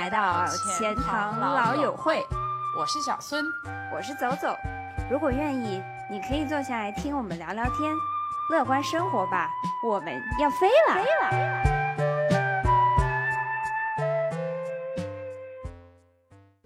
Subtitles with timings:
[0.00, 2.26] 来到钱塘老友会，
[2.74, 3.44] 我是小孙，
[3.94, 4.56] 我是走走。
[5.10, 7.94] 如果愿意，你可以坐下来听我们聊聊天，
[8.50, 9.50] 乐观生活吧。
[9.86, 11.30] 我们要飞了，飞了。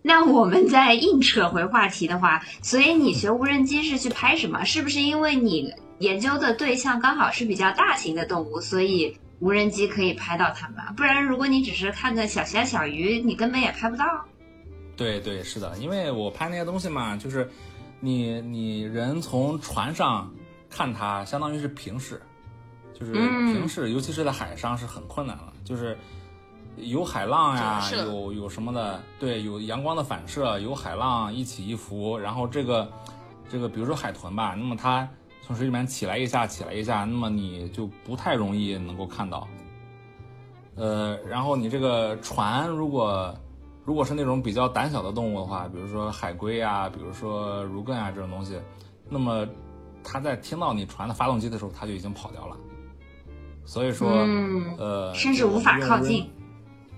[0.01, 4.65] 那我们再硬扯回话题的话，所以你学无人机是去拍什么？
[4.65, 9.19] 是不是因为你研究的对象刚好是比较大型的动物，所以？
[9.41, 14.05] 无人机可以拍到它们，不然如果你只是看个小虾小鱼，你根本也拍不到。
[14.97, 17.51] 对对，是的，因为我拍那些东西嘛，就是
[18.01, 20.33] 你你人从船上
[20.71, 22.23] 看它，相当于是平视，
[22.99, 25.99] 就是平视，尤其是在海上是很困难了，就是
[26.77, 32.91] 有海浪呀，有有什么的，对，有阳光的反射，有海浪一起一伏，然后这个
[33.49, 35.07] 这个，比如说海豚吧，那么它。
[35.47, 39.47] 从水里面起来一下，起来一下，那么你就不太容易能够看到。
[40.75, 43.35] 呃，然后你这个船，如果
[43.85, 48.59] 如果是那种比较胆小的动物的话，比如说海龟啊，比如说如艮啊这种东西，
[49.11, 49.47] 那么
[50.03, 52.57] 它在听到你船的发动机的时候，它就已经跑掉了。
[53.67, 54.09] 所以说，
[54.79, 56.27] 呃，甚至无法靠近。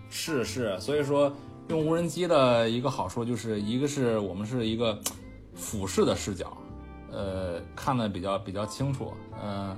[0.09, 1.33] 是是，所以说
[1.69, 4.97] 用无人机的一个好处就是一个是我们是一个
[5.55, 6.57] 俯视的视角。
[7.13, 9.13] 呃，看的比较比较清楚，
[9.43, 9.77] 嗯，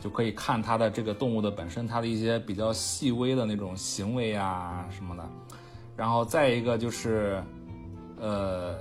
[0.00, 5.28] 就可以看它的这个动物的本身，它的一些比较细微的那种行为啊什么的。
[5.96, 7.42] 然后再一个就是，
[8.18, 8.76] 呃，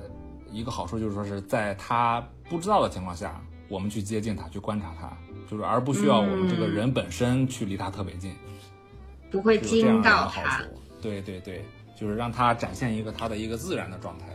[0.51, 5.11] 一个好处就是说是在它不知道的情况下，我们去接近它，去观察它，
[5.49, 8.33] 就是而不需要我们这个人本身去离它特别近，
[9.29, 10.63] 不会惊到它。
[11.01, 14.25] 对对对，就是让它展现一个它的一个自然的状态。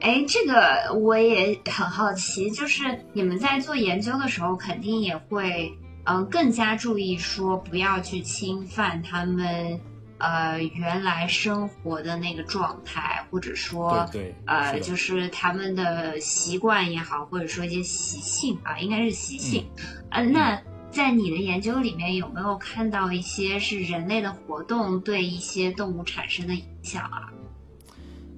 [0.00, 5.72] 哎，这个我也很好奇，就是你们在做研究的时候，肯定也会，
[6.04, 9.78] 嗯，更加注意说不要去侵犯他们，
[10.18, 19.66] 呃，原来生活的那个状态，或者说，对，呃，就是他们的习惯也好，或者说一些习性啊，应该是习性。
[20.10, 20.60] 嗯，那
[20.92, 27.32] 在你的研究里面有没有看到一些是人类的活动对一些动物产生的影响啊？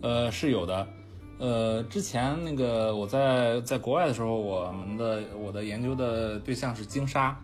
[0.00, 0.88] 呃，是有的。
[1.40, 7.34] 呃，之前那个我在在国外的时候，我们的我的研究的对象是鲸鲨，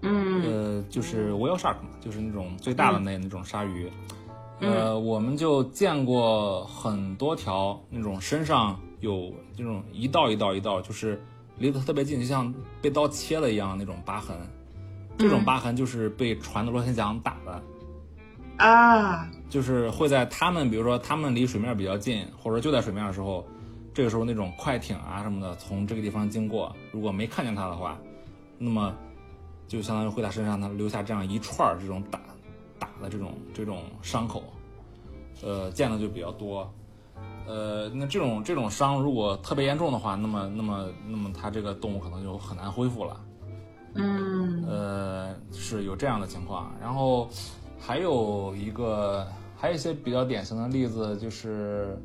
[0.00, 3.90] 嗯，呃，就是 whale shark 嘛，就是那种最大的那那种鲨鱼，
[4.60, 11.22] 呃，我们就见过很多条那种身上有这种一道一道一道，就是
[11.58, 14.34] 离得特别近，就像被刀切了一样那种疤痕，
[15.18, 17.62] 这种疤痕就是被船的螺旋桨打的。
[18.56, 23.46] 啊，就是会在他们，比如说他们离水面比较近，或者就在水面的时候，
[23.94, 27.96] 这个时候那种快艇啊什么的从这个地方经过，如果没看见它的话，
[28.58, 28.92] 那么
[29.68, 32.18] 就相当于会在身上它留下这样一串这种打
[32.80, 34.42] 打的这种这种伤口，
[35.40, 36.68] 呃，见的就比较多，
[37.46, 43.20] 呃，那这种这种伤如果特别严重的话，那么那么那么它这个动物可能就很难恢复了，
[43.94, 47.30] 嗯，呃，是有这样的情况，然后。
[47.86, 49.26] 还有一个，
[49.56, 51.96] 还有一些比较典型的例子，就是，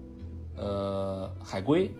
[0.56, 1.92] 呃，海龟，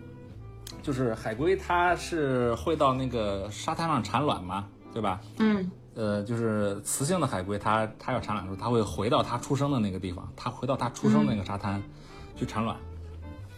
[0.82, 5.20] 就是海龟，它是会到那个沙滩上产卵嘛，对吧？
[5.38, 5.70] 嗯。
[5.96, 11.82] 呃，就是雌性的海龟，它它要产卵的时候，它会回到它出生的那个地方，它回到它出生那个沙滩
[12.36, 12.76] 去产卵。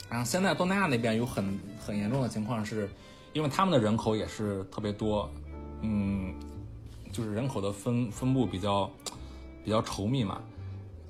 [0.09, 2.89] 然后现在东南亚那边有很很严重的情况，是
[3.33, 5.31] 因为他们的人口也是特别多，
[5.83, 6.35] 嗯，
[7.13, 8.91] 就是人口的分分布比较。
[9.65, 10.41] 比较稠密嘛，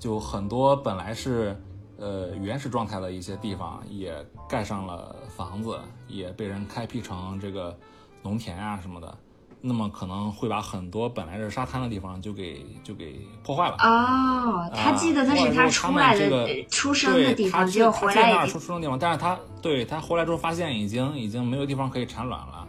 [0.03, 1.57] 就很多本来是
[1.97, 4.13] 呃原始状态的一些地方也
[4.49, 7.73] 盖上了房子，也被人开辟成这个
[8.21, 9.17] 农田啊什么的，
[9.61, 13.77] 那么可能会把很多本来是沙滩的地方就给就给破坏了。
[13.79, 22.67] 哦，他记得那是他出来的出生的地方，就回来出出生地方，但是他对他回来之后发现已经已经没有地方可以产卵了，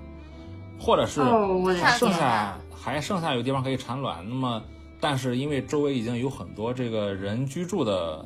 [0.78, 1.20] 或者是
[1.98, 4.62] 剩下还剩下有地方可以产卵，那么。
[5.06, 8.24] 但是因为周围已经有很多这个人居住的，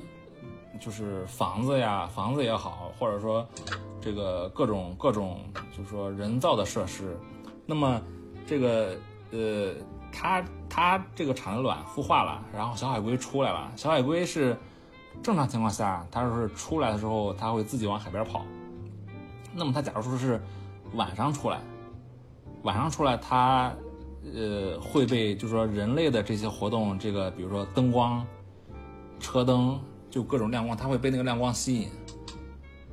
[0.78, 3.44] 就是房子呀，房子也好，或者说
[4.00, 5.40] 这个各种各种，
[5.76, 7.18] 就是说人造的设施，
[7.66, 8.00] 那么
[8.46, 8.96] 这个
[9.32, 9.74] 呃，
[10.12, 13.72] 它它这个产的卵孵化了，然后小海龟出来了。
[13.74, 14.56] 小海龟是
[15.20, 18.44] 正常情况下，它要是出来的时候，它会自己往海边跑。
[19.52, 20.40] 那么它假如说是
[20.94, 21.58] 晚上出来，
[22.62, 23.74] 晚上出来它。
[24.34, 28.24] 呃，会被就是说人类的这些活动，这个比如说灯光、
[29.20, 29.78] 车灯，
[30.10, 31.88] 就各种亮光，它会被那个亮光吸引，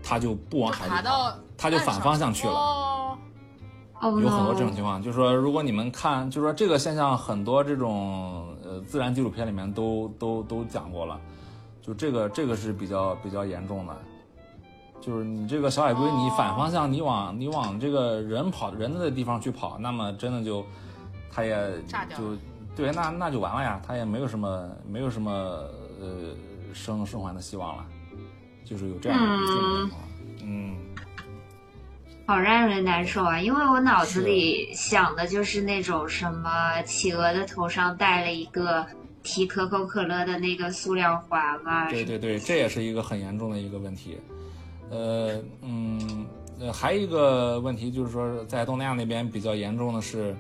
[0.04, 3.18] 它就不往海里跑，它就反方向去了。
[4.02, 11.20] 有很多这种情况，就是说，如果你们看，就是说这个现象，很多这种呃自然纪录片里面都都都讲过了，
[11.82, 13.98] 就这个这个是比较比较严重的，
[15.02, 20.64] 就是你这个小海龟，你反方向，你往你往这个人跑人的地方去跑，那么真的就
[21.32, 21.56] 它也
[22.18, 22.38] 就
[22.76, 26.36] 对，那那就完了呀，他也没有什么没有什么呃
[26.74, 27.86] 生生还的希望了，
[28.64, 30.02] 就是有这样的情况，
[30.42, 30.76] 嗯。
[32.28, 33.40] 好让人难受啊！
[33.40, 38.84] 因为我脑子里想的就是那种什么企鹅的头上戴了一个
[39.22, 41.88] 提可口可乐的那个塑料环啊。
[41.88, 44.18] 对对对，这也是一个很严重的一个问题。
[44.90, 46.26] 呃嗯
[46.60, 50.36] 呃，还有一个问题就是说，在东南亚那边比较严重的是，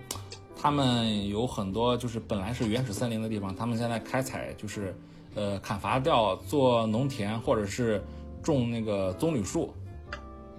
[0.56, 4.96] 他们有很多就是本来是原始森林的地方，他们现在开采就是
[5.36, 8.04] 呃砍伐掉做农田或者是
[8.42, 9.74] 种那个棕榈树。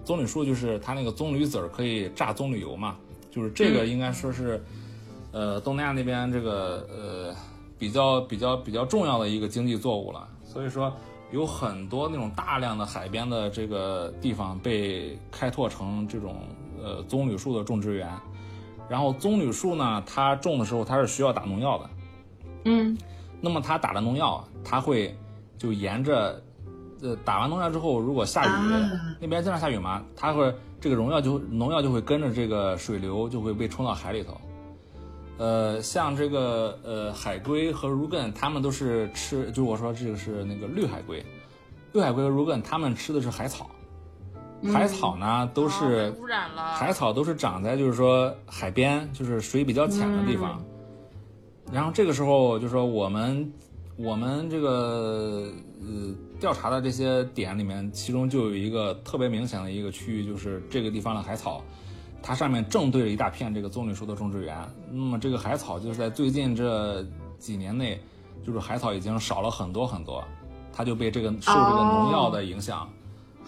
[0.05, 2.97] 棕榈树就是它那个棕榈籽儿可以榨棕榈油嘛，
[3.31, 4.63] 就是这个应该说是，
[5.33, 7.35] 呃，东南亚那边这个呃
[7.77, 10.29] 比较比较比较重要的一个经济作物了。
[10.45, 10.93] 所以说
[11.33, 16.37] 有很多那种大量的海边的这个地方被开拓成这种
[16.81, 18.09] 呃棕榈树的种植园。
[18.89, 21.91] 然后棕榈树呢，它种的时候它是需要打农药的，
[22.65, 22.97] 嗯，
[23.41, 25.17] 那么它打了农药，它会
[25.59, 26.43] 就沿着。
[27.03, 28.49] 呃，打完农药之后，如果下雨，
[29.21, 34.41] 那边经常下雨嘛，它会这个农药就农药就会跟着这个水流就会被冲到海里头。
[35.37, 41.23] 呃，像这个呃海龟和如艮，它们都是吃，就我说这个是那个绿海龟，
[41.93, 43.71] 绿海龟和如艮，它们吃的是海草，
[44.73, 50.63] 海草呢都是污染了，海草都是长在就是说海边，就是水比较浅的地方。
[51.73, 53.53] 然后这个时候就说我们
[53.97, 56.15] 我们这个呃。
[56.39, 61.65] 调查的这些点里面，其中就有一个特别明显的一个区域，就是这个地方的海草，
[62.23, 64.55] 它上面正对着一大片这个棕榈树的种植园。
[64.91, 67.03] 那么这个海草就是在最近这
[67.39, 67.99] 几年内，
[68.45, 70.23] 就是海草已经少了很多很多，
[70.75, 72.87] 它就被这个受这个农药的影响，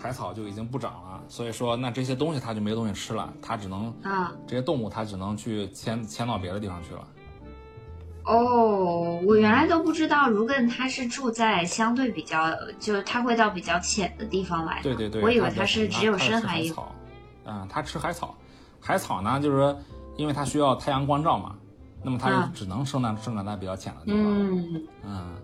[0.00, 1.20] 海草就已经不长了。
[1.28, 7.06] 所以说，那这些东西它就没东西吃了，它只能啊，这些动物它只能去迁迁到别的地方去了。
[8.24, 14.80] 哦，我原来都不知道，如艮它是住在相对比较，就它会到比较浅的地方来。
[14.82, 16.74] 对对对，我以为它是只有深海有。
[17.44, 18.34] 嗯，它吃海草，
[18.80, 19.78] 海草呢，就是说，
[20.16, 21.56] 因为它需要太阳光照嘛，
[22.02, 24.20] 那么它就只能生长生长在比较浅的地方。
[25.04, 25.38] 嗯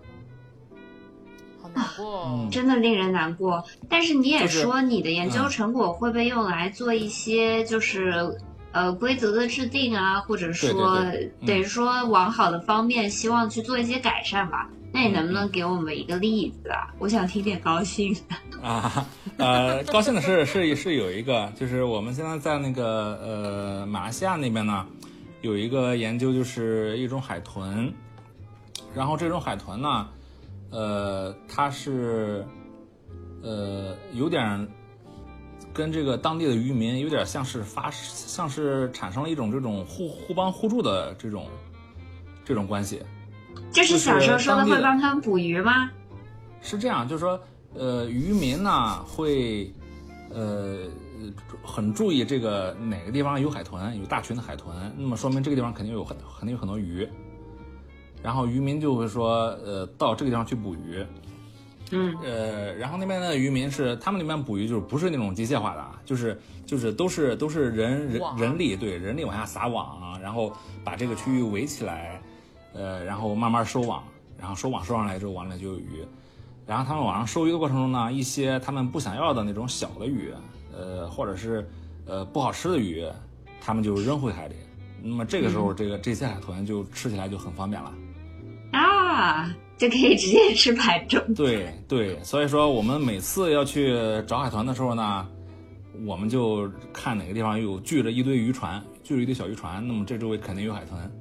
[1.75, 3.63] 难过，真的令人难过。
[3.89, 8.37] 但是你也说，你的研究成果会被用来做一些就是。
[8.75, 11.01] 呃，规则的制定啊，或者说
[11.45, 14.69] 等于说往好的方面，希望去做一些改善吧。
[14.91, 16.93] 那你能不能给我们一个例子啊？
[16.99, 19.07] 我想听点高兴的啊。
[19.37, 24.85] 呃，高兴的是是是有一个，就是我们现在在那个呃马来西亚那边呢，
[25.39, 27.93] 有一个研究，就是一种海豚。
[28.93, 30.05] 然后这种海豚呢，
[30.75, 32.45] 呃，它是
[33.41, 34.67] 呃有点。
[35.73, 41.47] 跟这个当地的渔民有点像是发，像是产生了一种这种互互帮互助的这种
[42.45, 43.01] 这种关系。
[43.73, 45.91] 就是小时候说的会帮他们捕鱼吗？
[46.61, 47.37] 是这样，就是说，
[47.73, 49.69] 呃，渔民呢会，
[50.33, 50.77] 呃，
[51.61, 57.05] 很注意这个哪个地方有海豚，有大群的海豚，那么说明这个地方肯定有很肯定有很多鱼。
[58.25, 61.05] 然后渔民就会说，呃，到这个地方去捕鱼。
[61.91, 70.51] 嗯，呃，然后那边的渔民是他们那边捕鱼就是不是那种机械化的，就是就是都是都是人人人力对人力往下撒网，然后
[70.83, 72.19] 把这个区域围起来，
[72.73, 74.03] 呃，然后慢慢收网，
[74.39, 76.03] 然后收网收上来之后网里就有鱼，
[76.65, 80.33] 然后他们往上收鱼的过程中呢，一些他们不想要的那种小的鱼，
[80.75, 81.69] 呃，或者是
[82.07, 83.05] 呃不好吃的鱼，
[83.61, 84.55] 他们就扔回海里，
[85.03, 87.93] 那么这个时候这个这些海豚就吃起来就很方便了，
[88.75, 89.55] 啊。
[89.77, 91.21] 就可以直接吃盘中。
[91.33, 93.93] 对对，所以说我们每次要去
[94.25, 95.27] 找海豚的时候呢，
[96.05, 101.11] 我们就看哪个地方有聚着一堆渔船，聚着一堆小渔船，那么这周围肯定有海豚。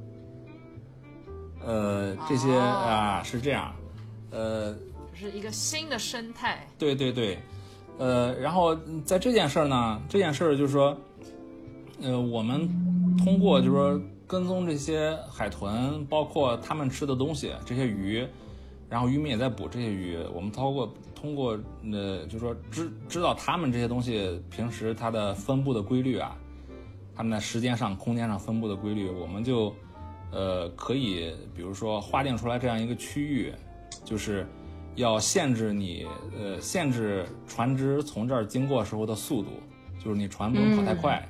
[1.66, 3.74] 呃，这些啊是这样，
[4.30, 4.72] 呃，
[5.12, 6.64] 就是一个新的生态。
[6.78, 7.36] 对对对，
[7.98, 8.72] 呃，然后
[9.04, 10.96] 在这件事儿呢，这件事儿就是说，
[12.00, 12.68] 呃，我们
[13.18, 14.00] 通过就是说
[14.34, 18.26] 跟踪这些海豚，包括它们吃的东西，这些鱼。
[18.90, 21.56] 然后渔民也在捕这些鱼，我们通过通过
[21.92, 26.36] 呃，就说知知道它们这些东西平时它的分布的规律啊，
[27.14, 29.72] 他们在时间上、空间上分布的规律，我们就
[30.32, 33.52] 呃可以比如说划定出来这样一个区域，
[34.04, 34.46] 就是
[34.96, 39.50] 要限制你呃限制船只从这儿经过时候的速度，
[39.98, 41.26] 就是你船不能跑太快，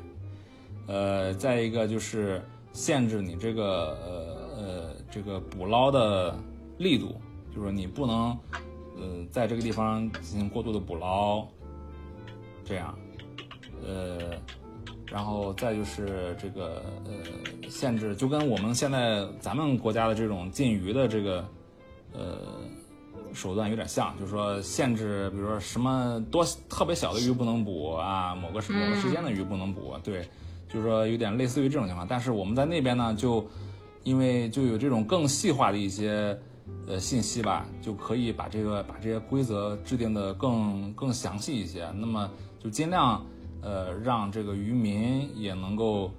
[0.87, 2.43] 呃，再一个就是
[2.75, 6.39] 限制你这个呃呃这个捕捞的
[6.77, 7.19] 力度。
[7.55, 8.37] 就是你不能
[8.99, 11.47] 呃，在这个地方进行过度的捕捞，
[12.65, 12.99] 这样，
[13.87, 14.33] 呃，
[15.07, 21.49] 然后再就是这个呃限制，就跟我们现在咱们国家的这种禁渔的这个
[22.13, 22.39] 呃
[23.33, 30.29] 手段有点像，就是说限制，比如说什么多特别小的鱼不能捕啊，某个某个时间的鱼不能捕，对，
[30.75, 32.05] 就是说有点类似于这种情况。
[32.07, 33.47] 但是我们在那边呢，就
[34.03, 36.37] 因为就有这种更细化的一些。
[36.87, 41.87] 呃，信息吧，就可以把这个把这些规则制定的更更详细一些。
[41.97, 43.23] 那么就尽量
[43.63, 46.11] 呃让这个渔民也能够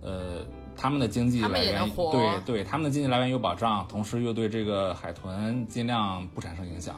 [0.00, 0.44] 呃
[0.76, 6.94] 他们的经济来源对对他们的经济来源有保障，同时又对这个海豚尽量不产生影响，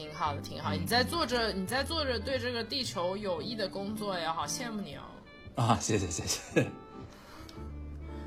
[0.00, 0.72] 挺好的，挺好。
[0.72, 5.02] 你在做着你在做着对这个地球有益的工作呀，好羡慕你哦。
[5.56, 6.66] 啊，谢谢谢谢。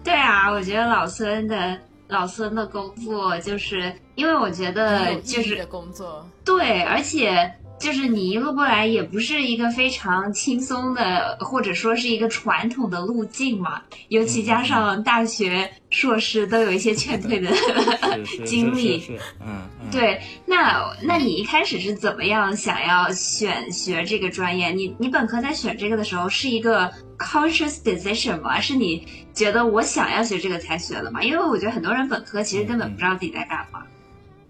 [0.03, 1.79] 对啊，我觉得老孙的。
[2.09, 7.51] 老孙的工作就是因为我觉得就是工作对，而且
[7.83, 13.81] 就是你一路过来也不是一个非常轻松的，或者说是一个传统的路径嘛。
[14.07, 17.51] 尤其加上大学、硕士都有一些劝退的
[18.45, 19.03] 经历，
[19.45, 20.21] 嗯，对。
[20.45, 24.69] 那那你一开始是怎么样想要选学这个专业？
[24.71, 26.89] 你你本科在选这个的时候是一个。
[27.15, 28.59] conscious decision 吗？
[28.59, 31.23] 是你觉得我想要学这个才学的吗？
[31.23, 33.81] 因为我觉得很多人本科其实根本不知道自己在干嘛。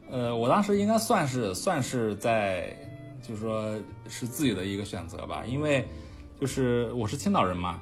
[0.09, 2.75] 呃，我当时应该算是算是在，
[3.23, 3.73] 就是说
[4.07, 5.43] 是自己的一个选择吧。
[5.47, 5.87] 因为
[6.39, 7.81] 就是我是青岛人嘛，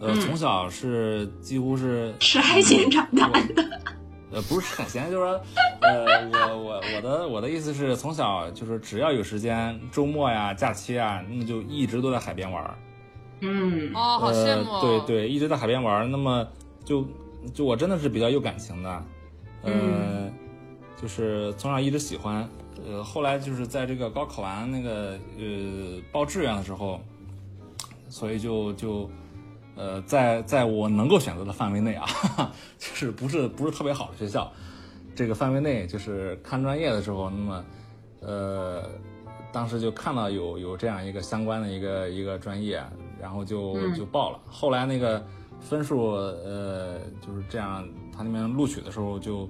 [0.00, 3.80] 呃，从小是几乎是吃海鲜长大的。
[4.32, 5.40] 呃，不是吃海鲜，就是说，
[5.80, 12.78] 呃，我我我的我的意思是从小就是只要有时间，周末呀、假期啊，那么就一直都在海边玩。
[13.42, 14.80] 嗯哦，好羡慕。
[14.80, 16.44] 对对，一直在海边玩，那么
[16.84, 17.06] 就
[17.52, 19.04] 就我真的是比较有感情的，
[19.62, 20.28] 呃，
[21.00, 22.48] 就是从小一直喜欢，
[22.86, 27.00] 呃，后来就是在这个高考完那个呃报志愿的时候，
[28.08, 29.10] 所以就就
[29.76, 32.06] 呃在在我能够选择的范围内啊，
[32.78, 34.52] 就是不是不是特别好的学校，
[35.14, 37.64] 这个范围内就是看专业的时候，那么
[38.20, 38.82] 呃
[39.52, 42.82] 当时就看到有有这样一个相关的一个一个专业。
[43.22, 45.24] 然后就就报了，后来那个
[45.58, 49.48] 分数，呃，就是这样，他那边录取的时候就，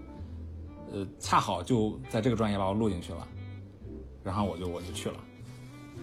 [0.95, 3.27] 呃，恰好就在这个专业把我录进去了，
[4.23, 5.17] 然后我就我就去了，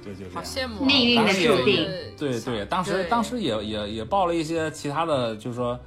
[0.03, 0.33] 对就这样。
[0.35, 1.87] 好羡慕命运的注定。
[2.17, 5.79] 对对，当时当时也也也报了一些其他的，就是说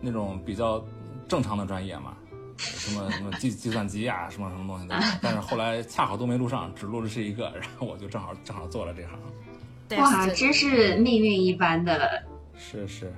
[0.00, 0.82] 那种比较
[1.26, 2.16] 正常的专业嘛，
[2.56, 9.18] 什么什么计计算机啊，什么什么东西的， 但是后来恰好都没录上，只录了这一个，然后我就正好正好做了这行。
[9.98, 12.22] 哇，真是命运一般的。
[12.56, 13.12] 是是。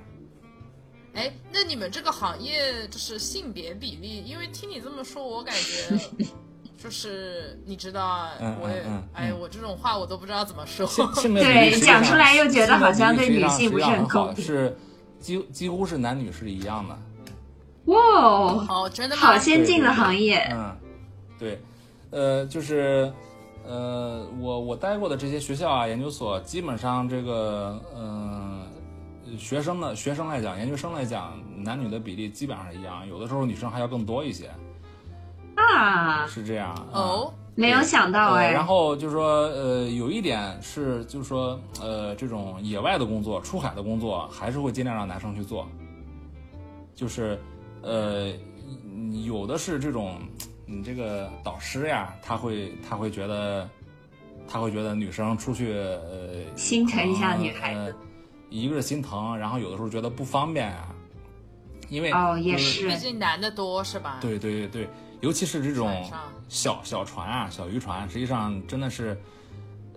[1.13, 4.23] 哎，那你们这个行业就是性别比例？
[4.25, 6.25] 因为听你这么说，我感觉
[6.81, 8.29] 就是你知道，
[8.61, 10.87] 我也哎，我这种话我都不知道怎么说。
[11.23, 14.43] 对，讲出来又觉得好像对女性不是很公平。
[14.43, 14.77] 是
[15.19, 16.97] 几几乎是男女是一样的。
[17.85, 20.47] 哇哦，真的好先进的行业。
[20.53, 20.77] 嗯，
[21.37, 21.61] 对，
[22.11, 23.11] 呃，就是。
[23.67, 28.58] 呃，我我待过的这些学校啊，研究所基本上这个，嗯，
[29.37, 34.49] 学生的学生来讲，研究生来讲，男女的比例基本上是一样，有的时候女生还要更多一些。
[35.55, 38.51] 啊，是这样哦，没有想到哎。
[38.51, 45.67] 然后就是说，呃，有一点是，就是说，呃，这种野外的工作、出海的工作，还是会尽量让男生去做。
[46.95, 47.39] 就是，
[47.81, 48.31] 呃，
[49.25, 50.15] 有的是这种。
[50.71, 53.67] 你这个导师呀，他会他会觉得，
[54.47, 57.95] 他会觉得女生出去呃心疼一下女孩子，
[58.49, 60.93] 一个是心疼，然后有的时候觉得不方便啊，
[61.89, 64.17] 因为哦也是，毕竟男的多是吧？
[64.21, 64.89] 对对对对，
[65.21, 66.03] 尤其是这种
[66.47, 69.17] 小小船啊、小渔船，实际上真的是，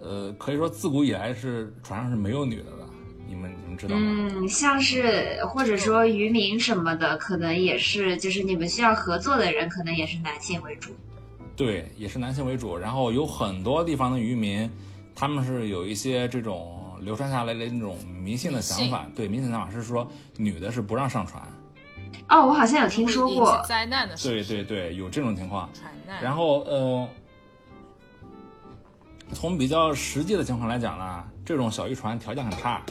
[0.00, 2.88] 呃，可以说自古以来是船上是没有女的的。
[3.26, 4.02] 你们你们知道吗？
[4.04, 10.90] 嗯，像是或者说渔民什么的，可能也是，就是你们需要合作的人，可能也是男性为主。
[11.56, 12.76] 对，也是男性为主。
[12.76, 14.70] 然后有很多地方的渔民，
[15.14, 19.06] 他们是有一些这种流传下来的那种迷信的想法。
[19.14, 21.42] 对，迷信想法是说女的是不让上船。
[22.28, 23.62] 哦，我好像有听说过。
[23.68, 24.16] 灾难的。
[24.16, 25.68] 对对对，有这种情况。
[26.20, 27.08] 然后呃，
[29.32, 32.82] 从比较实际的情况来讲呢，这种小渔船条件很差。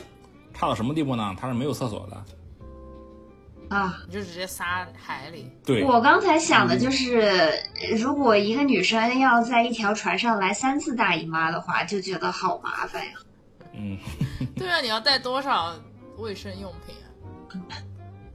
[0.54, 1.34] 差到什么地步呢？
[1.40, 5.50] 它是没有厕所的，啊，你就直接撒海里。
[5.66, 7.52] 对，我刚才想的就是，
[7.98, 13.14] 如果一个女生要在一条船上来三次大姨妈的话，就觉得好麻烦呀。
[13.74, 13.98] 嗯，
[14.56, 15.74] 对啊，你要带多少
[16.18, 16.96] 卫生用品
[17.70, 17.78] 啊？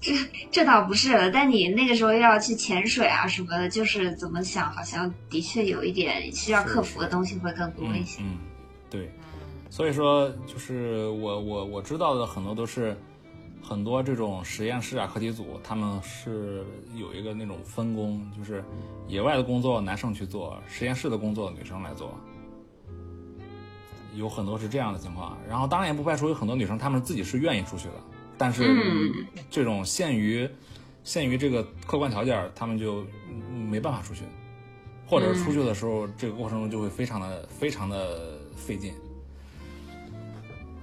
[0.00, 0.12] 这
[0.50, 8.23] 这倒不是，但你那个时候要去潜水啊什么的，就是怎么想，好像的确有一点需要克服的东西会更多一些。
[8.23, 8.38] 嗯，
[8.90, 9.11] 对。
[9.69, 12.97] 所以说，就是我我我知道的很多都是
[13.61, 16.64] 很多这种实验室啊、课题组，他们是
[16.95, 18.62] 有一个那种分工，就是
[19.09, 22.16] 野外的工作男生去做，实验室的工作女生来做。
[24.17, 27.95] 有很多是这样的情况，然后当然也不排除有很多女生她们自己是愿意出去的，
[28.39, 28.65] 但是
[29.51, 30.49] 这种限于
[31.05, 33.05] 限于这个客观条件，她们就
[33.69, 34.23] 没办法出去，
[35.07, 38.93] 或者出去的时候，这个过程中就会非常的非常的费劲。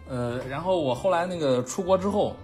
[0.07, 2.35] 呃，然后我后来那个出国之后，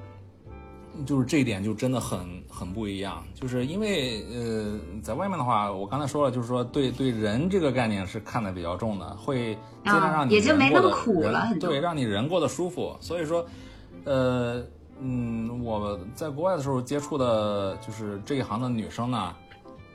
[1.05, 2.19] 就是这一点就真的很
[2.49, 12.95] 很不一样，就是因为呃，在外面的话，我刚才说了，就是说对对人这个概念是看的比较重的，会尽量让你也就没那么苦了，对，让你人过得舒服。
[12.99, 13.45] 所以说，
[14.03, 14.61] 呃，
[14.99, 19.33] 嗯，我在国外的时候接触的就是这一行的女生呢，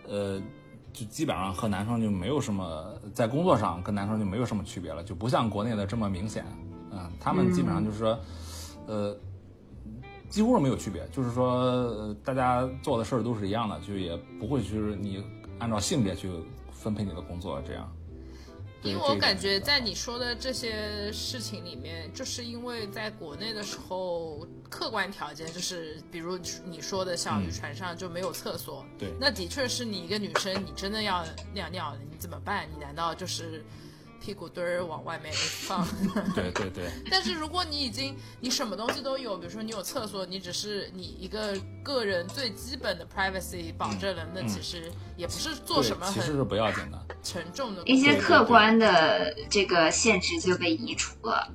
[0.09, 0.41] 呃，
[0.93, 6.45] 就基本上和男生就没有什么在工作上跟男生就没有什么区别了，就不像国内的这么明显。
[6.93, 8.19] 嗯，他们基本上就是说，
[8.87, 9.17] 呃，
[10.29, 15.25] 几乎是没有区别，就是说大家做的事儿都是一样的，就也不会就是你
[15.59, 16.31] 按照性别去
[16.73, 17.91] 分配你的工作这样。
[18.83, 32.69] 因为我感觉在你说的这些事情里面，就是因为在国内的时候，客观条件就是，比如你说的像渔船上就没有厕所，对，那的确是你一个女生，你真的要尿尿，你怎么办？
[32.75, 33.65] 你难道就是？
[34.25, 35.87] 屁股墩儿往外面一放，
[36.35, 36.89] 对对对。
[37.11, 47.83] 但是如果你已经你什么东西都有，比如说你有厕所，你只是你一个个人最基本的 privacy 保证了，那其实也不是做什么，其实是不要紧的，沉重的。
[47.85, 51.47] 一些客观的这个限制就被移除了。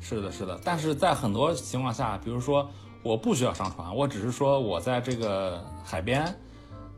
[0.00, 0.58] 是的，是的。
[0.64, 2.66] 但是在很多情况下，比如说
[3.02, 6.34] 我不需要上船，我只是说我在这个海边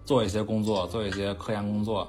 [0.05, 2.07] 做一些工作，做一些科研工作，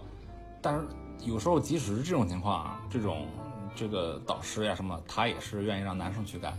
[0.61, 0.81] 但是。
[1.25, 3.27] 有时候，即使是这种情况，这种
[3.75, 6.57] 这个导师呀什么，他也是愿意让男生去干，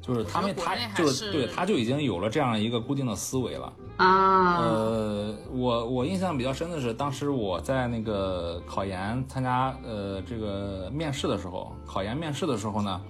[0.00, 4.58] 就是他们他就是对他就已经有了这样一个固定的思维了啊。
[4.58, 13.00] 呃，我我印象比较深的是，当时我在那个考研参加呃这个面试的时候，考研面试的时候呢，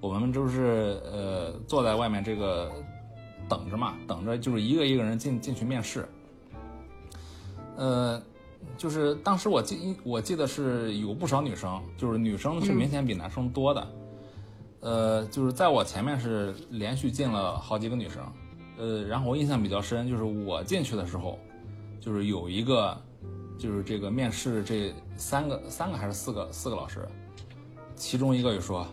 [0.00, 2.70] 我们就是呃坐在外面这个
[3.48, 6.08] 等着嘛，等着就是一个一个人进进去面试，
[7.76, 8.22] 呃。
[8.76, 13.88] 就是当时我记，我记得是有不少女生，就是女生是明显比男生多的，
[14.80, 18.22] 呃，就是在我前面是连续进了好几个女生，
[18.78, 21.38] 呃，然后我印象比较深，就是我进去的时候，
[22.00, 23.00] 就是有一个，
[23.58, 27.06] 就是这个面试这三个三个还是四个四个老师，
[27.94, 28.86] 其中一个就说，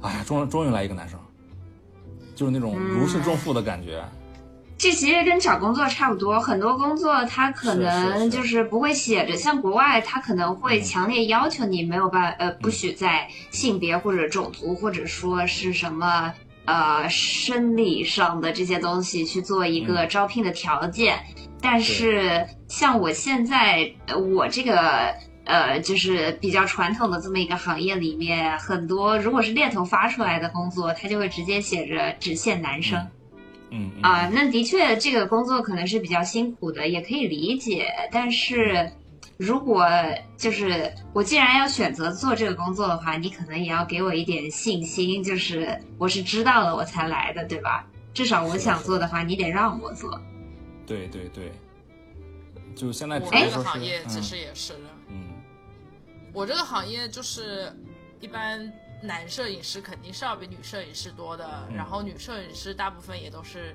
[0.00, 1.20] 哎呀，终终于来一个男生，
[2.34, 4.02] 就是那种如释重负的感觉。
[4.80, 16.32] 这其实跟找工作差不多，很多工作它可能就是不会写着，像国外它可能会强烈要求你没有办呃不许在性别或者种族或者说是什么
[16.64, 21.18] 呃生理上的这些东西去做一个招聘的条件，
[21.60, 23.92] 但是像我现在
[24.32, 25.14] 我这个
[25.44, 32.98] 呃就是比较传统的这么一个行业里面，很多如果是猎头发出来的工作，它就会直接写着只限男生。
[32.98, 33.10] 嗯
[34.02, 37.86] 啊，那的确，这个工作可能是比较辛苦的，也可以理解。
[38.10, 38.90] 但是，
[39.36, 39.86] 如果
[40.36, 47.86] 就是我既然要选择做这个工作的话，你可能也要给我一点信心，就是我是知道了我才来的，对吧？
[48.12, 50.20] 至少我想做的话，你得让我做。
[50.86, 51.52] 对对对，
[52.74, 54.80] 就现在我这个行业其实也是的。
[55.08, 55.28] 嗯，
[56.32, 57.72] 我这个行业就是
[58.20, 58.72] 一般。
[59.02, 63.74] 男摄影师肯定是要比女摄影师多的，然后女摄影师大部分也都是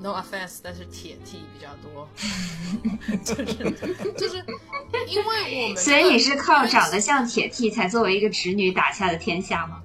[0.00, 2.08] ，no offense，但是铁 T 比较多，
[3.24, 3.44] 就是
[4.16, 4.44] 就是
[5.08, 9.82] 因为我们，所以你是靠长得像铁 T 才作为一个直女打下的天下吗？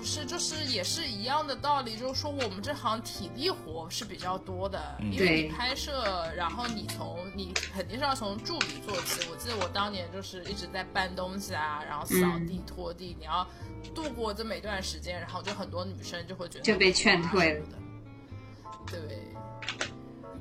[0.00, 9.28] 不是，就是也是一样的道理，就是说我们这行体力活是比较多的，因为你拍摄，然后你从你肯定是要从助理做起。
[9.30, 12.16] 我记得我当年就是一直在搬东西啊，然后扫
[12.48, 13.46] 地拖地，你要
[13.94, 17.66] 度过这么一段时间，然后就很多女生就会觉得就被劝退了。
[18.86, 18.98] 对，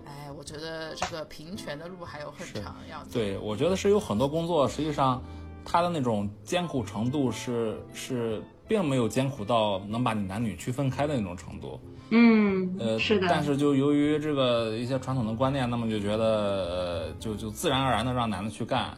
[0.06, 3.10] 哎，我觉得这个平权的路还有很长要走。
[3.12, 5.22] 对，我觉得是有很多工作，实际上
[5.66, 8.42] 它的那种艰苦程度是是。
[8.70, 11.80] 并没有艰苦到能把你男女区分开的那种程度，
[12.12, 13.28] 嗯，呃，是的。
[13.28, 18.96] 但是就由于这个一些传统的观念，那么就觉得，呃，就就自然而然的让男的去干，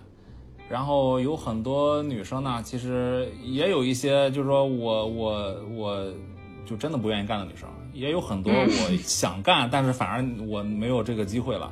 [0.70, 6.14] 然后有很多女生呢，其实也有一些，就是说我我我
[6.66, 11.72] 就真的不愿意干的女生，也有很多我想干，但是反而我没有这个机会了。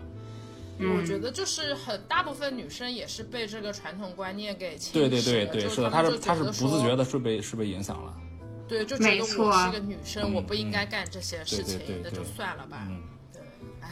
[0.81, 8.15] 我觉得就是很大部分女生也是被这个传统观念给侵对对对对，是的，她是她是不自觉的是被是被影响了。
[8.65, 12.87] 对，就觉得我是个女生，我不应该干这些事情，那就算了吧。
[13.33, 13.41] 对，
[13.81, 13.89] 哎，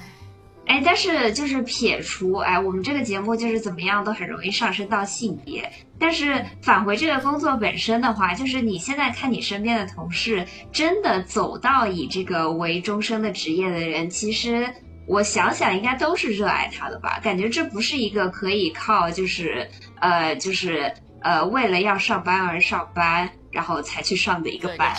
[0.68, 5.70] 哎，但是就是撇除哎，我们这个节目就是怎么样都很容易上升到性别，
[6.00, 14.74] 但是返回这个工作本身的话，就是你现在看你身边的同事，真的走到以这个为终生的职业的人，其实。
[15.08, 17.18] 我想想，应该都是热爱他的吧？
[17.24, 19.66] 感觉这不是一个可以靠，就是
[20.02, 24.94] 呃，就是呃，为了要上班而上班，然后才去上的一个班。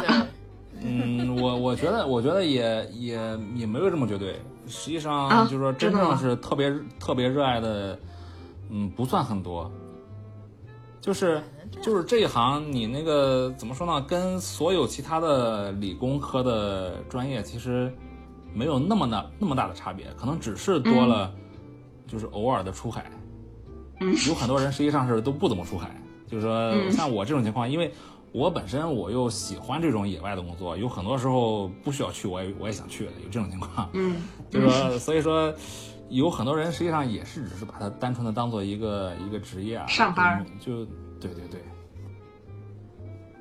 [0.80, 3.18] 嗯，我我觉得，我觉得也也
[3.56, 4.38] 也没有这么绝对。
[4.66, 7.98] 实际上，就是说，真正是特别特别热爱的，
[8.70, 9.72] 嗯，不算很多。
[11.00, 11.42] 就是
[11.80, 14.04] 就是这一行，你那个怎么说呢？
[14.06, 17.90] 跟所有其他的理工科的专业，其实。
[18.54, 21.32] 没有那么大那么大的差别，可能只是多了，
[22.06, 23.10] 就是偶尔的出海。
[24.28, 27.92] 有很多人实际上是都不怎么出海，就是说像我这种情况，因为
[28.30, 33.88] 我本身我又喜欢这种野外的工作，有很多时候不需要去，我也我也想去的，有这种情况。
[33.94, 34.16] 嗯，
[34.50, 35.52] 就是说，所以说
[36.08, 40.84] 有很多人实际上也是只是把它单纯的当做一个一个职业啊，上班就
[41.20, 41.60] 对对对。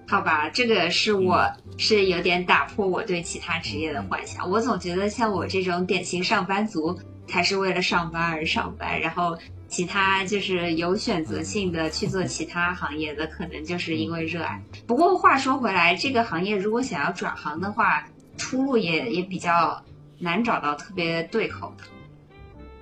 [0.10, 1.46] 好吧，这个是我
[1.78, 4.50] 是有点打破我对其他职业的幻想。
[4.50, 14.64] 我总觉得像我这种典型上班族才是为了上班而上班，然后其他就是有选择性的去做其他行业的，可能就是因为热爱。
[14.88, 19.84] 不过话说回来，这个行业如果想要转行的话，出路也也比较
[20.20, 21.84] 难找到特别对口的。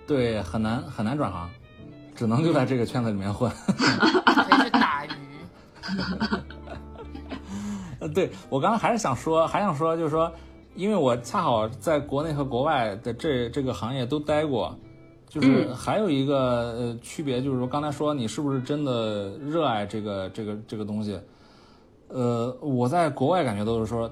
[0.06, 1.50] 对，很难很难转行，
[2.16, 3.52] 只能就在这个圈子里面混。
[3.66, 5.10] 可以去打鱼。
[8.16, 10.32] 对我刚刚还是想说，还想说，就是说，
[10.74, 14.74] 因为我恰好在国内和国外的这这个行业都待过，
[15.28, 21.20] 就是还有一个呃区别，就是说刚才说你是不是真的热爱这个这个这个东西？
[22.08, 24.10] 呃，我在国外感觉都是说，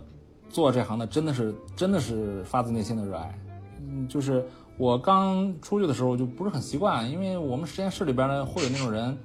[0.50, 3.40] 做这行的真的是真的是发自内心的热爱。
[3.80, 4.46] 嗯，就是
[4.78, 9.18] 我刚出去的时候就不是很习惯，因为我们实验室里边呢会有那种人。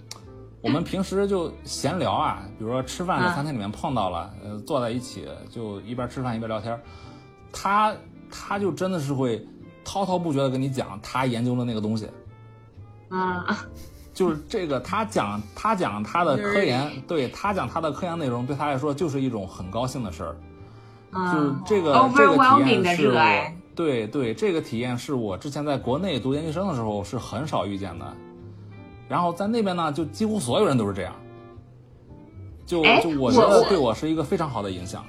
[0.61, 6.79] 我们平时就闲聊啊，比如说吃饭在餐厅里面碰到了，呃，坐在一起就一边吃饭一边聊天，
[7.53, 7.95] 他
[8.29, 9.47] 他就真的是会
[9.85, 12.11] 滔滔不绝的跟你讲他研究的那个东西，
[13.09, 13.65] 啊，
[14.13, 20.37] 就是这个他讲他讲他的科研，对他讲他的科研内容对他来说就是一种很高兴的事儿，
[21.33, 23.15] 就是这个这个体验是我
[23.77, 28.17] 对对这个体验是我之前在国内读研究生的时候是很少遇见的。
[29.09, 31.15] 然后在那边呢，就几乎所有人都是这样，
[32.67, 35.05] 就就我觉得对我是一个非常好的影响。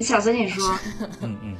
[0.00, 0.74] 小孙，你说，
[1.20, 1.56] 嗯嗯，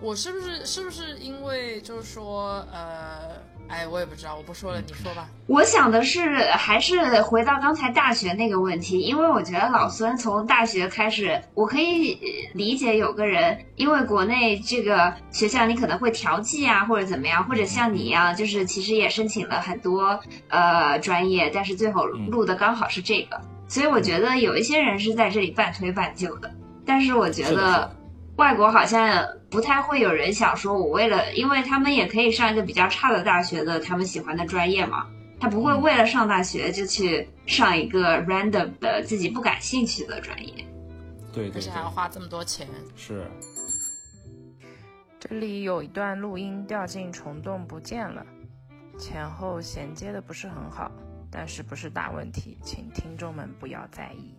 [0.00, 3.45] 我是不是是不是因为就是说呃。
[3.68, 5.28] 哎，我也不知道，我不说了，你说吧。
[5.46, 12.18] 我想的是，还是回到刚才大学那个问题，因为我觉得老孙从大学开始，我可以
[12.54, 26.50] 理解有个人，因为国内这个学校你可能会调剂啊，或者怎么样，或者像你一样，就是其实也申请了很多呃专业，但是最后录的刚好是这个，所以我觉得有一些人是在这里半推半就的，
[26.86, 27.90] 但是我觉得。
[28.36, 35.06] 外国好像不太会有人想说，我为了，因为他们也可以上一个比较差的大学的他们喜欢的专业嘛，
[35.40, 40.52] 他不会为了上大学就去上一个 random 的自己不感兴趣的专业。
[41.32, 42.66] 对，而且还要花这么多钱。
[42.94, 43.26] 是。
[45.18, 48.24] 这里有一段录音掉进虫洞不见了，
[48.98, 50.92] 前后衔接的不是很好，
[51.30, 54.34] 但是不是大问题，请听众们不要在意。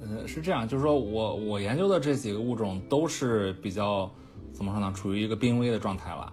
[0.00, 4.10] 呃，是这样，就是说我我研究的这几个物种都是比较
[4.52, 6.32] 怎么说呢，处于一个濒危的状态了。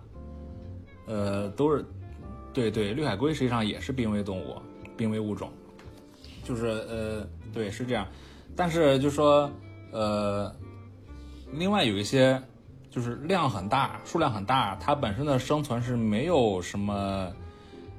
[1.06, 1.86] 呃，都是，
[2.53, 4.56] 对对，绿海龟实际上也是濒危动物，
[4.95, 5.49] 濒危物种，
[6.43, 8.08] 就是呃，对，是这样。
[8.56, 9.49] 但是就说
[9.91, 10.53] 呃，
[11.53, 12.41] 另外有一些
[12.89, 17.32] 就是量很大，数量很大，它本身的生存是没有什么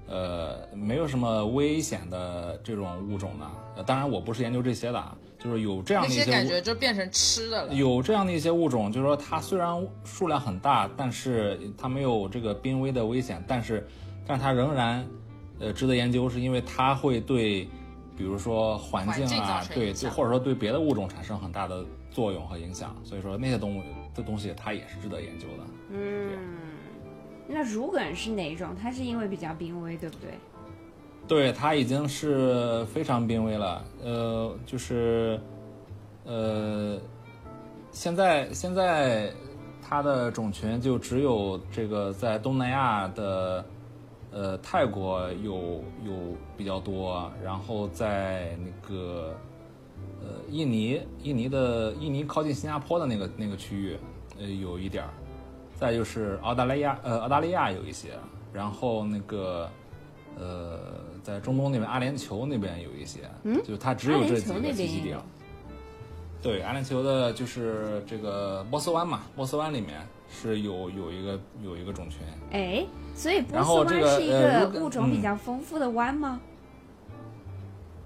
[0.07, 3.83] 呃，没有什么危险的这种物种的。
[3.85, 5.16] 当然，我不是研究这些的啊。
[5.38, 7.72] 就是有这样的一些感觉，就变成吃的了。
[7.72, 13.87] 有这样的一些物种，就是说它虽然数量很大，但是它没有这个濒危的危险，但是，
[14.27, 15.07] 但是它仍然，
[15.61, 17.68] 呃，值得研究，是因为它会对，
[18.16, 22.96] 比如说环境啊，对，就或者说对别的物种产生很大的作用和影响。
[23.05, 23.83] 所以说那些动物
[24.14, 25.64] 的东西，它也是值得研究的。
[25.92, 26.29] 嗯，
[27.46, 28.74] 那如梗是哪一种？
[28.74, 30.31] 它是因为比较濒危，对不对？
[31.29, 33.85] 对，它已经是非常濒危了。
[34.03, 35.38] 呃，就是，
[36.25, 36.99] 呃，
[37.93, 39.31] 现在现在
[39.87, 43.64] 它的种群就只有这个在东南亚的，
[44.33, 49.35] 呃，泰国有有比较多，然后在那个
[50.23, 53.99] 呃印尼印尼的印尼靠近新加坡的那个那个区域，
[54.41, 55.11] 呃有一点儿，
[55.75, 58.12] 再就是澳大利亚呃澳大利亚有一些，
[58.51, 59.69] 然后那个
[60.38, 60.79] 呃
[61.29, 65.23] 在中东那边阿联酋那边有一些，嗯，就它只有这几个栖息地了。
[66.41, 72.21] 对，阿联酋的就是这个波斯湾嘛，波斯湾里面是有有一个有一个种群。
[72.51, 76.41] 哎，所以波斯湾是一个物种比较丰富的湾吗？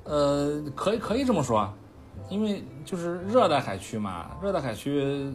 [0.03, 1.73] 呃，可以可以这么说，
[2.29, 5.33] 因为就是热带海区嘛，热带海区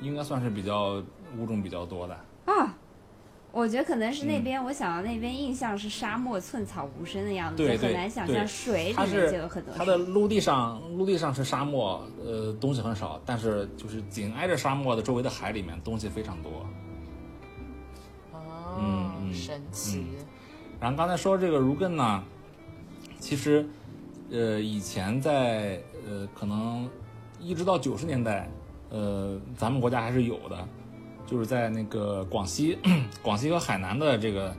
[0.00, 1.00] 应该算是比较
[1.38, 2.14] 物种比较多的
[2.46, 2.74] 啊。
[3.54, 9.72] 我觉得可能是那边，我想到那边印象是沙漠寸草无声的样子，就很难想象水里面就有很多。
[9.76, 16.66] 它的陆地上，陆地上是沙漠，呃，东西很少，但是就是紧挨着沙漠的周围的海里面东西非常多。
[18.32, 20.04] 哦，神奇。
[20.80, 22.24] 然后刚才说这个如根呢，
[23.20, 23.64] 其实，
[24.32, 26.90] 呃，以前在呃，可能
[27.38, 28.50] 一直到九十年代，
[28.90, 30.68] 呃，咱们国家还是有的。
[31.26, 32.78] 就是在那个广西，
[33.22, 34.56] 广西和海南的这个，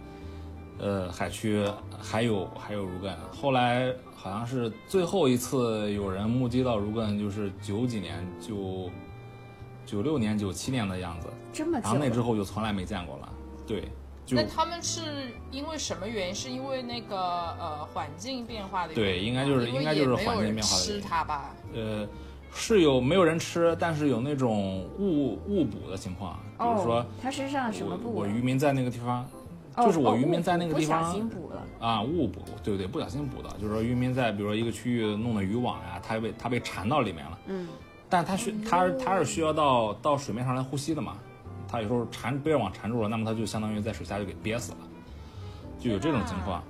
[0.80, 1.64] 呃，海区
[2.02, 3.14] 还有还有如艮。
[3.32, 8.90] 后来好像是最后一次有人目击到如艮，就是九几年，九
[9.86, 11.28] 九六年、九七年的样子。
[11.54, 13.30] 这么然后那之后就从来没见过了。
[13.68, 13.88] 对。
[14.32, 15.02] 那他们是
[15.52, 16.34] 因为什么原因？
[16.34, 17.16] 是因为那个
[17.60, 19.06] 呃环境变化的原因？
[19.06, 20.82] 对，应该就是应该就是环境变化的。
[20.84, 21.56] 吃它吧？
[21.76, 22.08] 呃。
[22.56, 29.28] 是有没有人吃，但是有那种误误捕的情况，比如说他身上什么我渔民在那个地方，
[29.78, 32.88] 就是我渔民在那个地方不小心捕了啊，误捕，对不对？
[32.88, 37.68] 不小心捕的，就是说渔民在比如说一个区域弄的渔网呀，他被他被缠到里面了，嗯，
[38.10, 41.18] 但他需他他是需要到到水面上来呼吸的嘛，
[41.68, 44.78] 他有时候缠被网缠住了，那么他就相当于在水下就给憋死了，
[45.78, 46.64] 就有这种情况。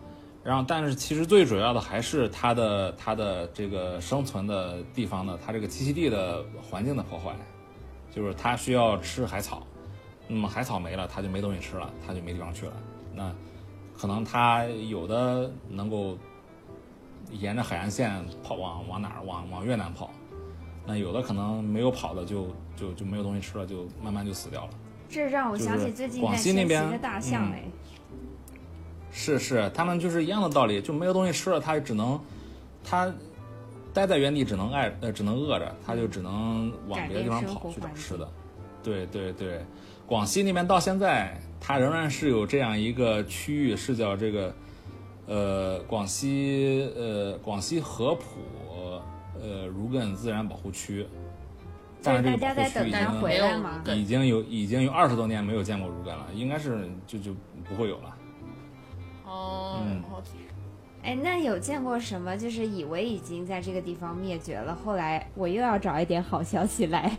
[0.45, 7.35] 然后，但是其实最主要的还是它的它的这个生存的地方的，它这个栖息地的环境的破坏，
[8.11, 9.65] 就是它需要吃海草，
[10.27, 12.73] 那么海草没了，它就没东西吃了，它就没地方去了。
[13.11, 13.33] 那
[13.97, 16.15] 可能它有的能够
[17.31, 20.11] 沿着海岸线跑往往哪儿往往越南跑，
[20.85, 24.69] 那有的可能没有跑的就就就没有东西吃了，就慢慢就死掉了。
[25.09, 27.63] 这让我想起最近在那边的大象哎。
[27.63, 27.69] 是
[29.17, 32.19] 是是，他们就是一样的道理，就没有东西吃了，它只能，
[32.83, 33.09] 它
[33.93, 38.27] 待在原地只能挨呃只能饿着，它就只能往别的地方跑去找吃的。
[38.83, 39.65] 对对对，
[40.05, 44.53] 广西那边到现在，它仍然是有这样一个区域，是叫这个，
[45.27, 48.25] 呃，广西呃广西合浦
[49.41, 51.07] 呃如艮自然保护区。
[52.03, 58.14] 但是这个保护区已经已经有已经有二十多年没有见过如艮了，应该是就就不会有了。
[59.25, 59.81] 哦，
[61.03, 62.35] 哎，那有见过什么？
[62.35, 67.15] 就是以为已经在这个地方灭绝了，后来我又要找一点好消息来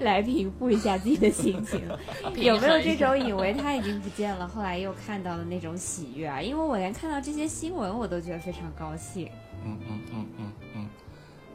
[0.00, 1.80] 来平复一下自己的心情。
[2.36, 6.40] 有没有这种以为它已经不见了，后来又看到的那种喜悦啊？
[6.42, 9.30] 因为我连看到这些新闻，我都觉得非常高兴。
[9.64, 10.88] 嗯嗯嗯嗯嗯，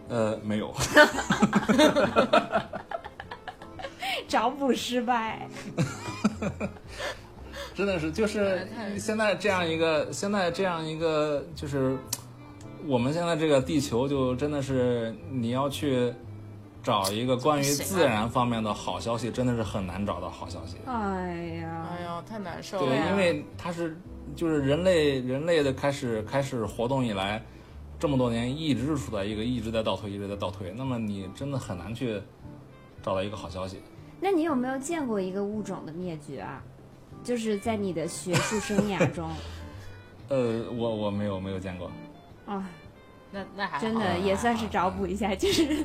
[0.09, 0.73] 呃，没有，
[4.27, 5.47] 找补失败。
[7.75, 8.65] 真的是，就是
[8.97, 11.97] 现在这样一个，现在这样一个，就是
[12.87, 16.13] 我们现在这个地球，就真的是你要去
[16.81, 20.77] 找一个关于自然方面的好消息，真的是很难找到好消息。
[20.85, 22.87] 哎呀，哎呀，太难受了。
[22.87, 23.97] 对，因为它是
[24.37, 27.43] 就是人类人类的开始开始活动以来，
[27.99, 30.73] 这么多年一直处在一个一直在倒退，一直在倒退。
[30.77, 32.21] 那么你真的很难去
[33.03, 33.81] 找到一个好消息。
[34.21, 36.63] 那你有没有见过一个物种的灭绝啊？
[37.25, 39.27] 就是在你的学术生涯中，
[40.29, 41.91] 呃，我我没有没有见过，
[42.45, 42.63] 啊，
[43.31, 45.83] 那那还真的也算是找补一下，就是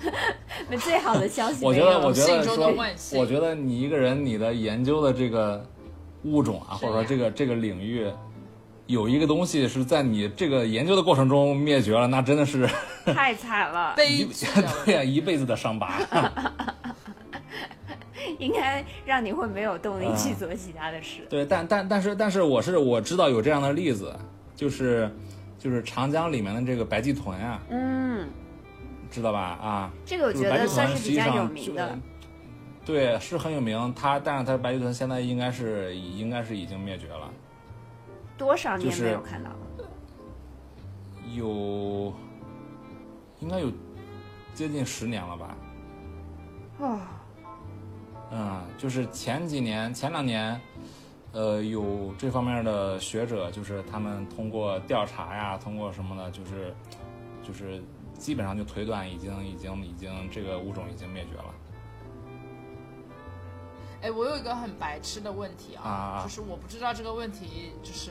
[0.68, 1.64] 那最好的消息。
[1.64, 2.74] 我觉得我觉得说，
[3.14, 5.62] 我觉得你一个人你的研究的这个
[6.24, 8.10] 物种啊，或者说这个这个领域，
[8.86, 12.66] 有一个东西是在你这个研究的过程中灭绝了，那真的是
[13.04, 14.26] 太惨了， 悲
[14.86, 16.00] 对呀，一辈子的伤疤。
[18.38, 21.26] 应该让你会没有动力去做其他的事。
[21.28, 24.14] 对，但但但是但是我是我知道有这样的例子，
[24.56, 25.10] 就是
[25.58, 28.28] 就是长江里面的这个白鳍豚啊，嗯，
[29.10, 29.40] 知道吧？
[29.40, 31.98] 啊，这个我觉得算是比较有名的。
[32.84, 33.92] 对，是很有名。
[33.94, 37.30] 它但是它白鳍豚现在应该是应该是已经灭绝了。
[38.36, 39.56] 多少年没有看到了？
[41.34, 42.12] 有，
[43.40, 43.70] 应该有。
[44.54, 45.56] 接近十年了吧？
[46.80, 46.98] 哦，
[48.30, 50.60] 嗯，就是前几年、前两年，
[51.32, 56.74] 呃，有这方面的学者，就是他们通过调查呀，通过什么的，就是，
[57.42, 57.82] 就是
[58.14, 61.54] 基本上就推断，已经、已经、已经这个物种已经灭绝了。
[64.02, 68.10] 哎，我有一个很白痴的问题啊，就是我不知道这个问题就是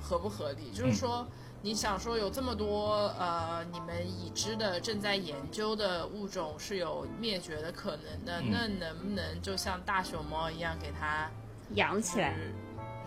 [0.00, 1.26] 合不合理，就是说。
[1.64, 11.30] 你想说有这么多呃，你们已知的正在研究的物种是有灭绝的可能的，那能不能就像大熊猫一样给它
[11.74, 12.34] 养起来，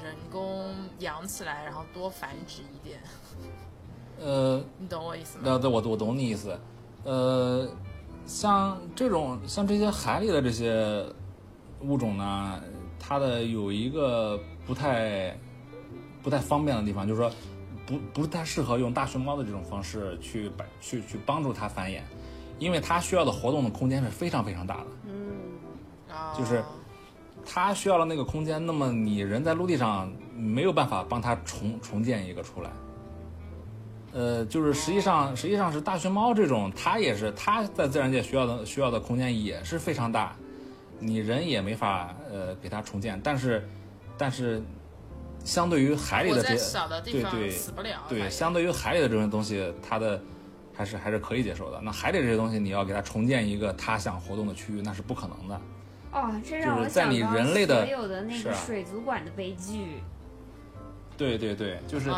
[0.02, 3.00] 人工养起来，然后多繁殖一点？
[4.22, 5.44] 呃， 你懂我意思吗？
[5.44, 6.58] 对对，我我懂你意思。
[7.04, 7.68] 呃，
[8.26, 11.06] 像这种像这些海里的这些
[11.82, 12.62] 物种呢，
[12.98, 15.38] 它的有一个不太
[16.24, 17.30] 不太方便的地方，就是说。
[17.86, 22.02] 不不是太适合用大熊猫的这种方式去把去去帮助它繁衍，
[22.58, 24.86] 因为它需要的活动的空间是非常非常大的。
[25.08, 25.14] 嗯，
[26.38, 26.64] 就是
[27.46, 32.72] 它需要的那个空间，那么你人在陆地上没有办法帮它重重建一个出来。
[34.14, 40.36] 呃，就是实际上实际上是大熊猫这种，它也是它在自然界需要的需要的空间也是非常大，
[41.00, 43.68] 你人也没法呃给它重建，但是
[44.18, 44.64] 但是。
[45.46, 47.54] 相对于海里的这些，对对
[48.10, 50.20] 对，相对于海里的这种东西，它的
[50.74, 51.80] 还是还是可以接受的。
[51.82, 55.62] 那海里这些东西，你要给它重建一个它想活动的区域，那是不可能的。
[56.12, 57.16] 哦，这让我想到
[57.68, 60.02] 所有的那个水族馆的悲剧。
[61.16, 62.10] 对对对，就是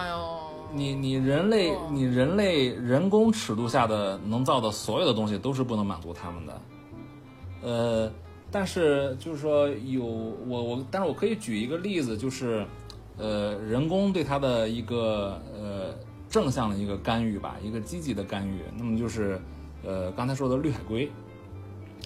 [0.72, 6.62] 你你人类你人类人工尺度下的能造的所有的东西，都是不能满足他们的。
[7.62, 8.12] 呃，
[8.50, 12.66] 但是就是说有我我，但是我可以举一个例子，就是。
[13.18, 15.96] 呃，人工对它的一个呃
[16.30, 19.42] 正向的一个干预吧，一个积极的干预，那么就是
[19.84, 21.10] 呃刚才说的绿海龟。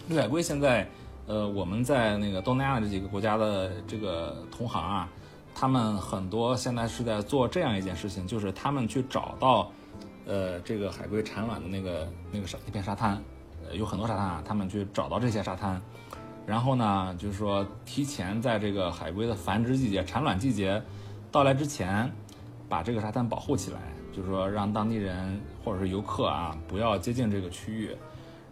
[0.08, 0.88] 绿海龟现在
[1.28, 5.10] 呃我们在那个东南亚这几个国家的这个同行啊，
[5.54, 9.70] 他们很多现在是在做这样一件事情，就是他们去找到
[10.26, 13.22] 呃这个海龟产卵的那个那个沙一片沙滩，
[13.68, 15.82] 呃有很多沙滩啊，他们去找到这些沙滩，
[16.46, 20.82] 然后呢就是说提前在这个海龟的繁殖季节、产卵季节。
[21.32, 22.12] 到来之前，
[22.68, 23.80] 把这个沙滩保护起来，
[24.12, 27.96] 就是说让当地人或者是游客啊不要接近这个区域。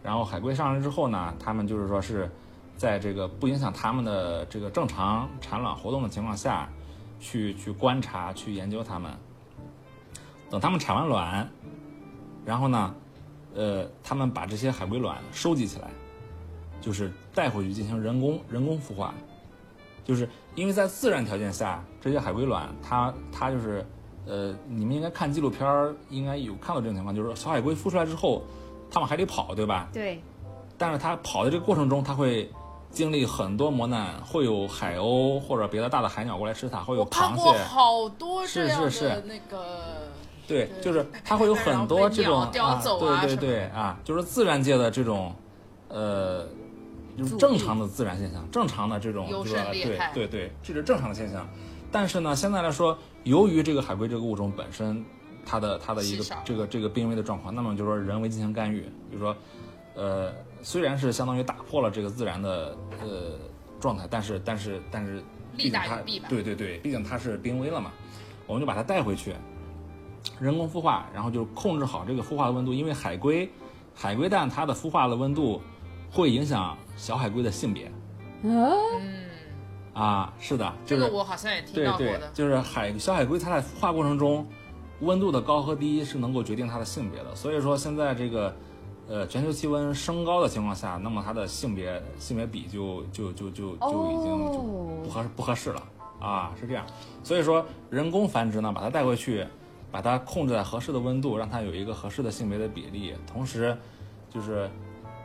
[0.02, 2.30] 然后海龟上来之后呢，他们就是说是
[2.78, 6.66] 在这个不影响他们的这个正常产卵活动的情况下，
[7.20, 9.12] 去去观察、去研究它们。
[10.48, 11.46] 等他们产完卵，
[12.46, 12.94] 然后呢，
[13.54, 15.90] 呃，他们把这些海龟卵收集起来，
[16.80, 19.12] 就是带回去进行人工人工孵化。
[20.04, 23.86] 就是因为在自然条件下，这些海龟卵，它它就是，
[24.26, 28.42] 呃，你们应该看纪录片儿，应该有看到这种情况，就是小海龟孵出来之后，
[28.90, 29.88] 它往海里跑，对吧？
[29.92, 30.20] 对。
[30.76, 32.50] 但是它跑的这个过程中，它会
[32.90, 37.58] 经历很多磨难，会有海鸥或者别的大的海鸟过来吃它，会有螃蟹。
[37.64, 40.08] 好多是是是那个。
[40.48, 45.32] 对，就是它会有很多这种啊，对对对啊，就是自然界的这种，
[45.88, 46.46] 呃。
[47.16, 51.46] 就是正常的自然现象，正常的这种就是对对对，这是正常的现象。
[51.92, 55.04] 但是呢，现在来说，由于这个海龟这个物种本身，
[55.44, 59.36] 它的它的一个这个这个濒危的状况，那么就是说人为进行干预，比如说，
[59.94, 63.38] 呃，虽然是相当于打破了这个自然的呃
[63.80, 65.22] 状态，但是但是但是，
[65.56, 65.96] 毕竟它
[66.28, 67.90] 对对对，毕竟它是濒危了嘛，
[68.46, 69.34] 我们就把它带回去，
[70.38, 73.50] 人工孵化，然后就控制好这个孵化的温度，因为海龟
[73.94, 75.60] 海龟蛋它的孵化的温度。
[76.12, 77.90] 会影响小海龟的性别。
[78.42, 78.70] 嗯，
[79.94, 82.30] 啊，是的，这个我好像也听到过的。
[82.34, 84.46] 就是海小海龟它在孵化过程中，
[85.00, 87.34] 温度的高和低是能够决定它的性别的。
[87.34, 88.54] 所以说现在这个，
[89.08, 94.58] 呃，全球气温升高的情况下，那么它的性别性别比就就就就就已经就
[95.02, 95.82] 不合适不合适了
[96.20, 96.84] 啊，是这样。
[97.22, 99.46] 所以说人工繁殖呢，把它带回去，
[99.90, 103.74] 把它控制在合适的温度，让它有一个合适的性别的比例，同时
[104.28, 104.70] 就是。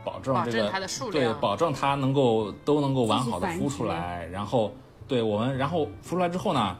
[0.06, 4.72] 保证这个对，保证它能够都能够完好的孵出来，然后
[5.08, 6.76] 对我们，然后孵出来之后呢，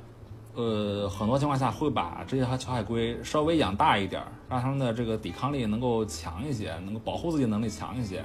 [0.55, 8.23] 呃，很多情况下会把这些小海龟稍微养大一点，让它们的这个抵抗力能够强一些，能够保护自己能力强一些。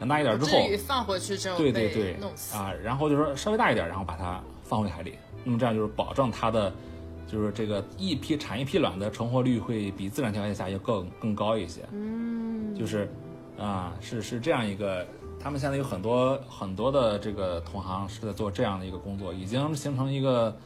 [0.00, 2.16] 养大一点之后，放回去之后对对对
[2.52, 5.14] 啊，然后就说稍微大一点，然后把它放回海里，
[5.44, 6.72] 那么这样就是保证它的
[7.28, 11.82] 就是这个一批产一批卵的成活率会比自然条件下要更更高一些。
[11.92, 13.08] 嗯，就是。
[13.58, 15.04] 啊，是是这样一个，
[15.42, 20.56] 他们现在有很多很多的这个同行是在做这样的一个工作，已经形成一个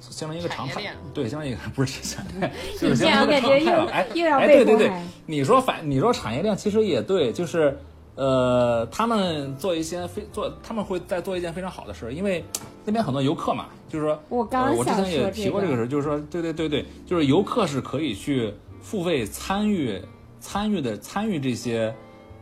[0.00, 0.92] 形成一个常态。
[1.14, 3.90] 对，形成一个 不是产业链， 就是形成一个常态了。
[3.92, 4.06] 哎
[4.40, 4.90] 哎，对对对，
[5.26, 7.78] 你说反你说产业链其实也对，就是
[8.16, 12.44] 呃，他们做一些非做，他们会在做一件非常好的事，因为
[12.84, 20.02] 那边很多游客嘛，就是说，我刚我之前也提过这个事，就是说，对对对对，就是游客是可以去付费参与
[20.40, 21.94] 参与的参与这些。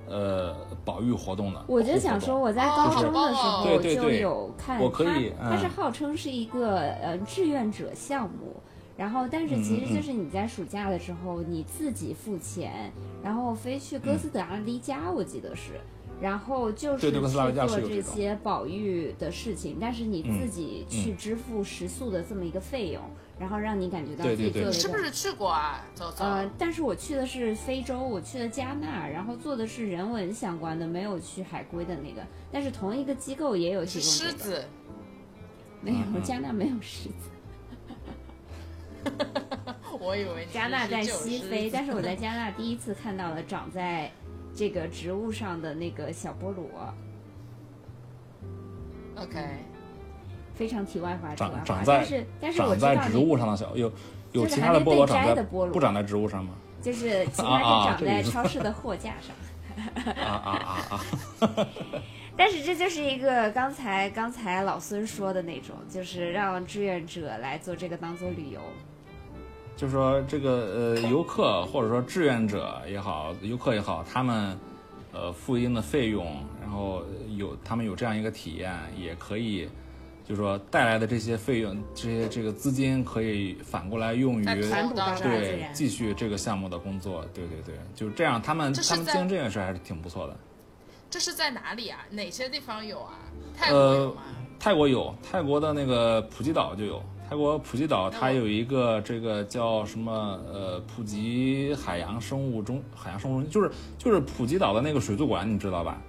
[0.09, 8.57] 呃，保育活动的，我就想说，我在高中的时候就有看，我可以，它是号称是一个呃志愿者项目，
[8.97, 12.93] 然后但是其实就是你在暑假的时候你自己付钱，
[13.23, 15.73] 然后飞去哥斯达黎加，我记得是，
[16.21, 23.03] 然后就是去做这些保育的事情，但是你自己去支付食宿的这么一个费用。
[23.39, 25.87] 然后让你感觉到自己做的是不是去过啊？
[25.95, 26.25] 走走。
[26.25, 32.21] 呃，但是我去的是非洲，我去的加纳，然后做的是人文相关的，没有去海龟的那个。
[32.51, 34.65] 但是同一个机构也有提供狮子，
[35.81, 37.31] 没有 加纳没有狮子。
[40.01, 44.11] 我以为加纳在西非，但是我在 加纳第一次看到了长在
[44.59, 46.65] 这个植物上的那个小菠萝。
[49.15, 49.39] OK。
[50.55, 52.05] 非常题外话，长长在
[52.53, 53.93] 长在植物上的小有
[54.33, 56.55] 有其他的菠萝长在不长在植物上吗？
[56.83, 59.37] 就是 其他的长在超市的货架上。
[60.05, 60.51] 啊啊
[60.91, 60.99] 啊
[61.47, 61.67] 啊！
[62.37, 68.61] 但是这就是一个刚才刚才老孙说的那种，就是让志愿者来做这个当做旅游。
[69.79, 74.59] 就是说这个呃游客或者说志愿者也好，游客也好，他们
[75.13, 76.27] 呃付一定的费用，
[76.61, 77.05] 然后
[77.37, 79.69] 有他们有这样一个体验，也可以。
[80.27, 88.43] 就是说带来的这些费用，这些这个资金可以反过来用于对继续这个项目的工作，对对对，就是这样。
[88.43, 90.37] 他们他们经营这件事还是挺不错的。
[91.09, 92.01] 这是在哪里啊？
[92.11, 93.15] 哪些地方有啊？
[93.57, 94.23] 泰国有吗？
[94.61, 97.03] 泰国有，泰国的那个普吉岛就有。
[97.29, 106.01] 泰国普吉岛它有一个这个叫什么呃普吉海洋生物中海洋生物中心，就是就是普吉岛的那个水族馆，你知道吧？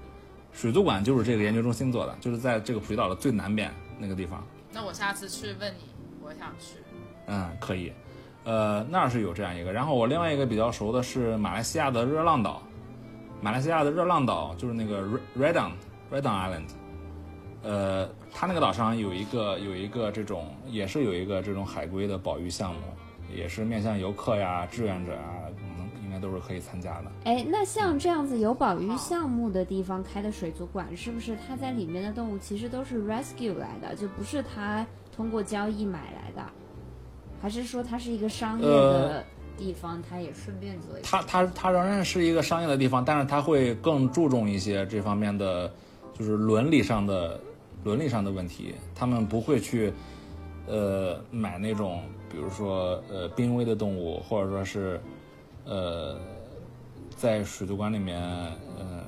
[0.54, 3.72] 水族馆就是这个研究中心做的，就是在这个普吉岛的最南边。
[4.02, 4.42] 那个地方，
[4.72, 5.82] 那我下次去问你，
[6.24, 6.78] 我想去。
[7.28, 7.92] 嗯，可以，
[8.46, 9.74] 呃，那儿是有这样一个。
[9.74, 12.64] 然后我另外一个比较熟的是马来西亚的热浪岛，
[13.42, 15.04] 马来西亚的热浪岛就是那个
[15.38, 15.72] Redang
[16.10, 16.70] Redang Island，
[17.62, 22.82] 呃，它那个岛上有一个有一个这种，也是有一个这种海龟的保育项目，
[23.36, 25.48] 也是面向游客呀、志愿者啊。
[26.02, 27.12] 应该都是可以参加的。
[27.26, 34.84] 哎，那像这样子有保育项目的地方开的水族馆，是不是它在里面的动物其实都是 rescue 来的，就不是它
[35.16, 36.44] 通过交易买来的？
[37.40, 39.24] 还是说它是一个商业的
[39.56, 40.98] 地方，它也顺便做？
[41.04, 45.72] 它它它仍然是一个商业的地方，但是它会更注重一些这方面的，
[46.18, 47.40] 就是伦理上的
[47.84, 48.74] 伦理上的问题。
[48.94, 49.94] 他们不会去
[50.68, 52.02] 呃买那种，
[52.32, 55.00] 比如说呃濒危的动物，或者说是。
[55.66, 56.18] 呃，
[57.16, 59.06] 在水族馆里面，呃，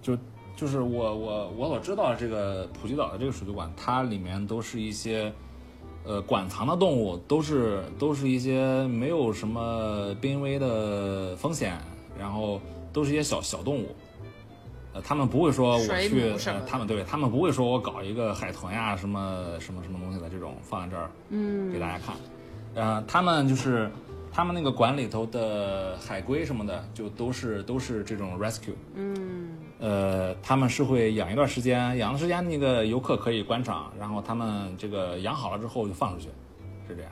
[0.00, 0.16] 就
[0.54, 5.32] 就是我我我所知道这个普吉岛的这个水族馆，它里面都是一些
[6.04, 11.76] 呃馆藏的动物，都是都是一些没有什么濒危的风险，
[12.16, 12.60] 然后
[12.92, 13.88] 都是一些小小动物。
[14.96, 16.32] 呃，他们不会说我去，
[16.66, 22.16] 他们对他们不会说我搞一个海豚呀什么什么什么东西的这种放在这儿，嗯，给大家看。
[22.74, 23.90] 呃，他们就是。
[24.32, 28.74] 他们那个馆里头的海龟什么的，就都是都是这种 rescue。
[28.94, 36.28] 嗯，呃，他们是会养一段时间，养的时间那个游客可以观赏，然后他们这个养好了之后就放出去，
[36.86, 37.10] 是这样。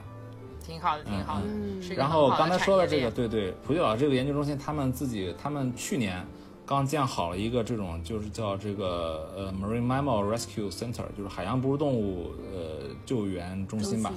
[0.61, 1.47] 挺好的，挺好的。
[1.47, 1.81] 嗯。
[1.95, 6.23] 然后刚才说的这个，对对，普吉岛这个研究中心，他们自己，他们去年
[6.65, 14.11] 刚建好了一个这种，就是叫这个呃 Marine Mammal Rescue Center，就是海洋哺乳动物呃救援中心吧。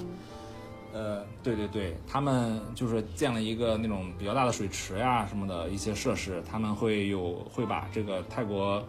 [0.91, 8.83] 呃，对对对，他们就是建了一个那种比较大的水池呀什么的一些设施，他们会有会把这个泰国，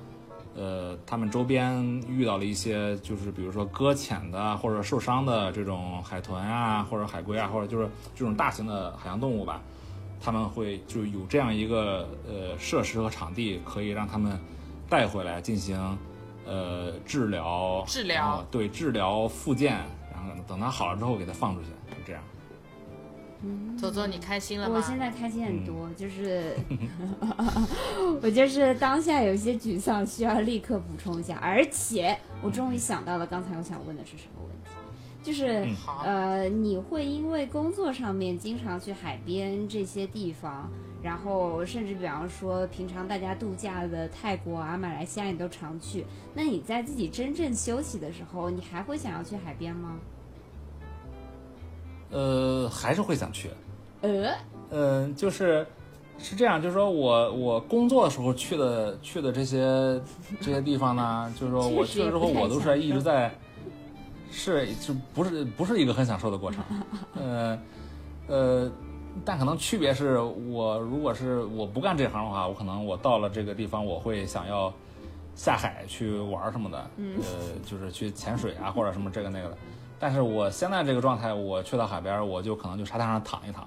[0.56, 9.60] 呃，他们周边遇到了一些就是比如说搁浅的或者受伤的这种海豚啊或者海龟啊或者就是这种大型的海洋动物吧，
[10.20, 14.38] 他们会就有这样一个呃设施和场地可以让他们
[14.88, 15.78] 带回来进行
[16.46, 19.78] 呃治疗治疗对治疗复健，
[20.12, 21.68] 然后等他好了之后给他放出去。
[21.90, 22.22] 就这样，
[23.42, 24.76] 嗯，左左，你开心了吗？
[24.76, 26.54] 我现在开心很多，就是
[28.22, 31.38] 我就是当下有些沮丧，需要立刻补充一下。
[31.40, 34.70] 而且我终于想到了，刚才我想问的是什么问题？
[35.22, 35.66] 就是
[36.04, 40.70] 呃，你会因为工作上面经常去海边这些地方，
[41.02, 46.06] 然后甚至比方说平常大家度假的泰国啊、马来西亚，你都常去。
[46.34, 49.96] 那你在自己真正休息的时候，你还会想要去海边吗？
[52.10, 53.50] 呃，还是会想去。
[54.00, 54.34] 呃，
[54.70, 55.66] 嗯，就是
[56.18, 60.00] 是这样，就是说我我工作的时候去的去的这些
[60.40, 63.32] 这些地方呢，就是说我去了之后，我都是一直在，
[64.30, 66.62] 是就不是不是一个很享受的过程。
[67.14, 67.58] 呃
[68.26, 68.70] 呃，
[69.24, 74.72] 但可能区别是我如果是我不干这行的话，我可能我到了这个地方，我会想要
[75.34, 79.58] 下海去玩什么的，呃，就是去潜水啊或者什么这个那个的。
[80.02, 83.66] 但是我现在这个状态，我去到海边，我就可能就沙滩上躺一躺，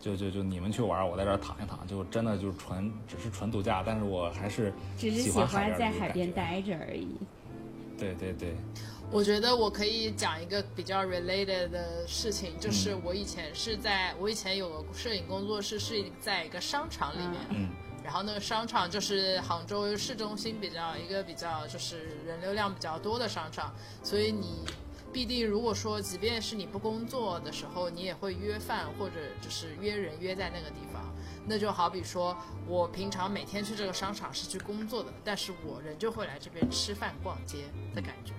[0.00, 3.80] 就就就你们去玩，我在这躺一躺，就真的就纯只是纯度假。
[3.86, 7.06] 但是我还是只是喜欢在海边待着而已。
[7.96, 8.56] 对对对，
[9.12, 17.68] 我觉得我可以讲一个比较 related 的事情，就是我以前是在我以前有个摄影工作室是在一个商场里面，嗯，
[18.04, 24.64] 然后那个商场就是杭州市中心比较一个比较就是人流量比较多的商场，所以你。
[25.12, 31.02] 必定，如果说即便是你不工作的时候，你也会约饭或者就是约人约在那个地方。
[31.48, 32.36] 那就好比说
[32.68, 38.32] 我平常每天去这个商场是去工作的，但是我人就会来这边吃饭逛街的感觉。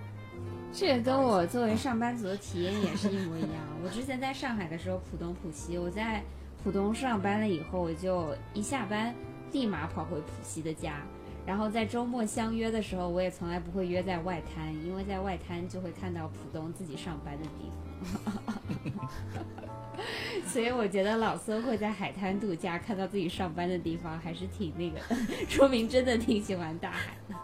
[0.74, 3.52] 这个跟我作为上班族的体验也是一模一样。
[3.84, 6.24] 我之前在上海的时候，浦东、浦西，我在
[6.64, 9.14] 浦东上班了以后，我就一下班
[9.52, 11.02] 立马跑回浦西的家。
[11.46, 17.70] 然后在周末相约的时候，我也从来不会约在外滩，因为在外滩就会看到浦东自己上班的地
[18.02, 19.02] 方。
[20.48, 25.00] 所以我觉得老孙会在海滩度假，看到自己上班的地方，还是挺那个，
[25.50, 27.36] 说明真的挺喜欢大海的。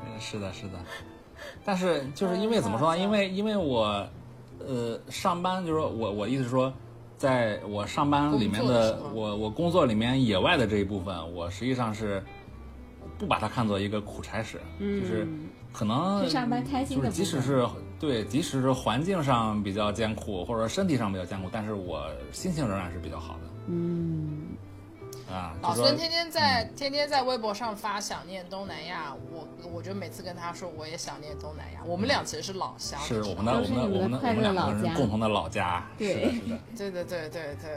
[0.00, 0.84] 嗯，是的，是的。
[1.64, 3.02] 但是就是因为怎么说呢？
[3.02, 4.06] 因为因为我，
[4.66, 6.72] 呃，上班就是说我我意思是说，
[7.16, 12.22] 在我上班里面的我我工作里面野外的这一部分，我实际上是。
[13.18, 15.26] 不把它看作一个苦差事，就是
[15.72, 17.66] 可能上班开心的，即使是
[17.98, 23.40] 对，即使是环境上比较艰苦，或者说身体上比较艰苦，但是我心情仍然是比较好的。
[23.68, 24.45] 嗯，
[25.30, 37.70] 啊，老孙天天在天天在微博上发想念东南亚，我我就每次跟他说我也想念东南亚，我们俩其实是老乡，是我们的我们的我们的我们两个人共同的老家，对，是的， 对对对对对。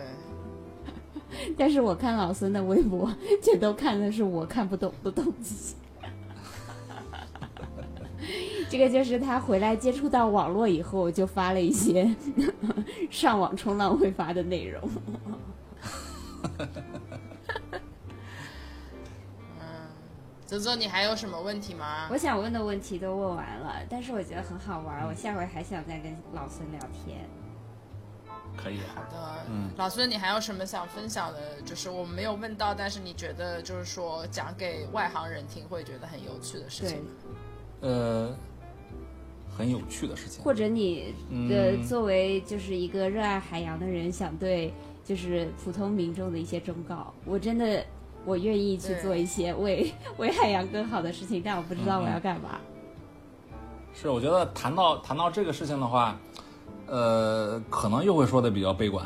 [1.57, 5.75] 但是我看老孙的微博，全都看的是我看不懂的东西。
[8.69, 12.15] 这个就是他回来接触到网络以后，就发了一些
[13.09, 14.81] 上网冲浪会发的内容。
[20.49, 22.07] 泽泽，你还有什么问题吗？
[22.09, 27.19] 我想问的问题都问完了，但是我觉得很好玩，我下回还想再跟老孙聊天。
[28.57, 31.61] 可以，好的，嗯，老孙，你还有什么想分享的？
[31.63, 37.05] 就是我们没有问到，但是你觉得就是说讲给外行人听会觉得很有趣的事情。
[37.81, 38.35] 呃，
[39.55, 41.13] 很有趣的事情，或者你
[41.47, 44.73] 的作为就是一个热爱海洋的人，想对
[45.05, 47.13] 就是普通民众的一些忠告。
[47.23, 47.85] 我真的
[48.25, 52.59] 我愿意去做一些为 为海洋更好的事情，但我不知道我要干嘛。
[53.93, 56.17] 是，我觉得谈到谈到这个事情的话。
[56.91, 59.05] 呃，可能又会说的比较悲观，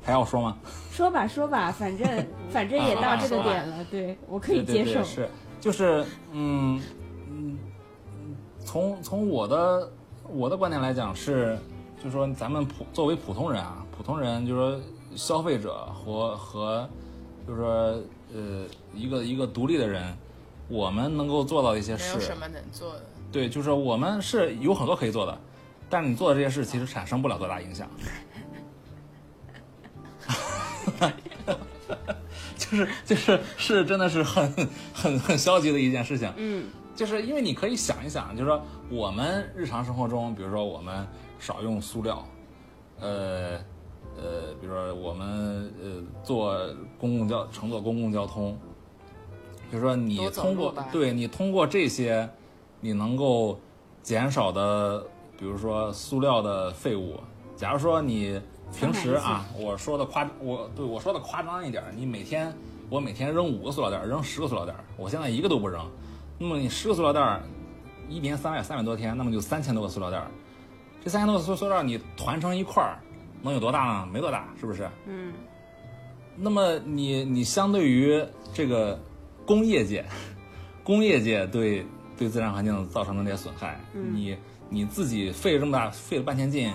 [0.00, 0.56] 还要说吗？
[0.92, 2.06] 说吧，说吧，反正
[2.48, 5.02] 反正也到这个点了，对我可以接受。
[5.02, 5.28] 是，
[5.60, 6.80] 就是嗯
[7.28, 7.58] 嗯，
[8.64, 9.90] 从从我的
[10.28, 11.58] 我的观点来讲是，
[11.98, 14.80] 就是说咱们普作为普通人啊，普通人就是说
[15.16, 16.88] 消费者和和
[17.48, 17.96] 就是说
[18.34, 20.14] 呃一个一个独立的人，
[20.68, 23.02] 我们能够做到的一些事，没有什么能做的。
[23.32, 25.38] 对，就是我们是有很多可以做的。
[25.88, 27.88] 但是你做的这些事其实产生不了多大影响，
[32.56, 36.32] 就是就是是真的是很很很消极的一件事情。
[36.36, 36.66] 嗯，
[36.96, 38.60] 就是因为你可以想一想，就是说
[38.90, 41.06] 我们日常生活中，比如说我们
[41.38, 42.26] 少用塑料，
[42.98, 43.60] 呃
[44.16, 46.56] 呃，比如说我们呃坐
[46.98, 48.56] 公共交乘坐公共交通，
[49.70, 52.28] 比如说你通过对你通过这些，
[52.80, 53.58] 你能够
[54.02, 55.04] 减少的。
[55.36, 57.18] 比如说塑料的废物，
[57.56, 58.40] 假如说你
[58.72, 62.54] 平时啊，我说的夸我对我说的夸张一点，你每天
[62.88, 65.84] 我每天扔五个塑料袋，扔十个塑料袋，我现在一个都不扔，
[66.38, 67.42] 那么你十个塑料袋，
[68.08, 70.24] 一年三百三百多天，那么就三千多个塑料袋，
[71.02, 73.00] 这三千多个塑塑料你团成一块儿，
[73.44, 74.08] 能有多大呢？
[74.12, 74.90] 没多大，是不是？
[75.06, 75.32] 嗯。
[76.36, 78.98] 那么你你相对于这个
[79.46, 80.04] 工业界，
[80.82, 81.86] 工业界对
[82.16, 84.36] 对自然环境造成的那些损害，你。
[84.70, 86.72] 你自己费了这么大，费了半天劲，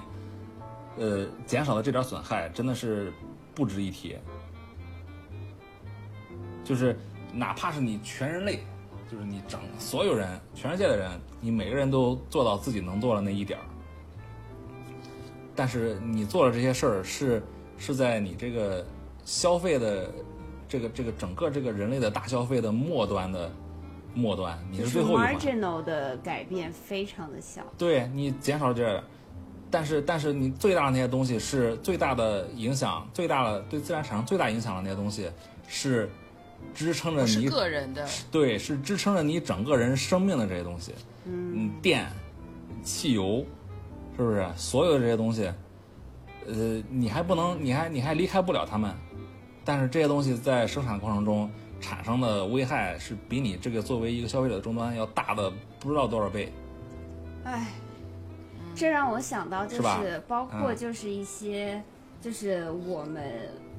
[0.97, 3.11] 呃，减少了这点损害，真的是
[3.53, 4.15] 不值一提。
[6.63, 6.97] 就是
[7.33, 8.63] 哪怕是你全人类，
[9.11, 13.65] 就是你整所有人，全世界的人，你每个人都做到自己能做的那一点儿。
[15.59, 17.43] 但是你做了这些事儿是
[17.77, 18.85] 是在你这个
[19.25, 20.09] 消费的
[20.69, 23.51] 这个这个整个这个人类的大消费的末端的
[24.15, 25.35] 末端，你是最后一环。
[25.35, 27.61] marginal 的改变非常的小。
[27.77, 29.03] 对你减少这，
[29.69, 35.29] 但是但是你最大的那些东西是最大的影响，最大的对自然产生最大影响的那些东西
[35.67, 36.09] 是
[36.73, 40.93] 支撑着你个人的，对，是支撑着你整个人生命的这些东西。
[41.25, 42.07] 嗯，电、
[42.81, 43.45] 汽油，
[44.19, 44.45] 是不是？
[44.57, 45.49] 所有的这些东西，
[46.45, 48.93] 呃，你还不能，你还你还离开不了他们。
[49.63, 51.49] 但是这些东西在生产过程中
[51.79, 55.49] 产生的危害是比你这个作为一个消费者的终端要大的
[55.79, 56.51] 不知道多少倍。
[57.45, 57.67] 哎，
[58.75, 61.81] 这让我想到就是包括就是一些
[62.19, 63.23] 就是我们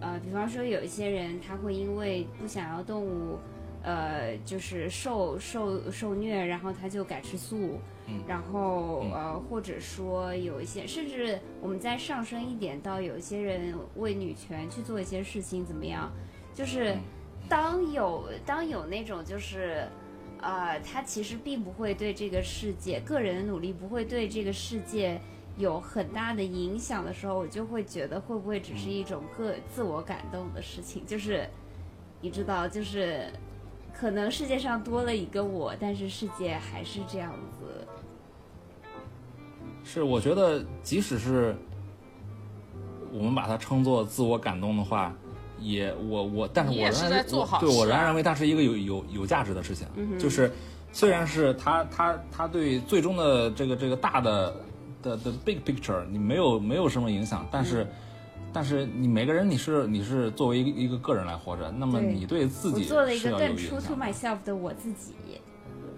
[0.01, 3.38] 呃，比方说有一些人他会因为不想要动物。
[3.82, 7.80] 呃，就是受受受虐，然后他就改吃素，
[8.26, 16.11] 然后呃，或者说有一些，甚至我们再上升一点，到有一些人为女权去做一些事情，怎么样？
[16.54, 16.96] 就是
[17.48, 19.88] 当有当有那种就是，
[20.40, 25.20] 呃，他其实并不会对这个世界个人的努力不会对这个世界
[25.56, 31.04] 有很大的影响的时候，我就会觉得会不会只是一种个自我感动的事情？
[31.06, 31.48] 就是
[32.20, 33.26] 你知道，就是。
[33.92, 37.59] 可能世界上多了一个我，但是世界还是这样子。
[39.93, 41.53] 是，我觉得即使是
[43.12, 45.12] 我们把它称作自我感动的话，
[45.59, 47.26] 也我我，但是我仍然
[47.59, 49.88] 对我仍然认为它是一个有有有价值的事情。
[50.16, 50.49] 就是
[50.93, 54.55] 虽然是他他他对最终的这个这个大的
[55.03, 57.84] 的的 big picture 你没有没有什么影响，但是。
[58.53, 65.14] 但是你每个人你是你是作为一个一个个人来活着，那么你对自己做了一个更 true to myself 的我自己。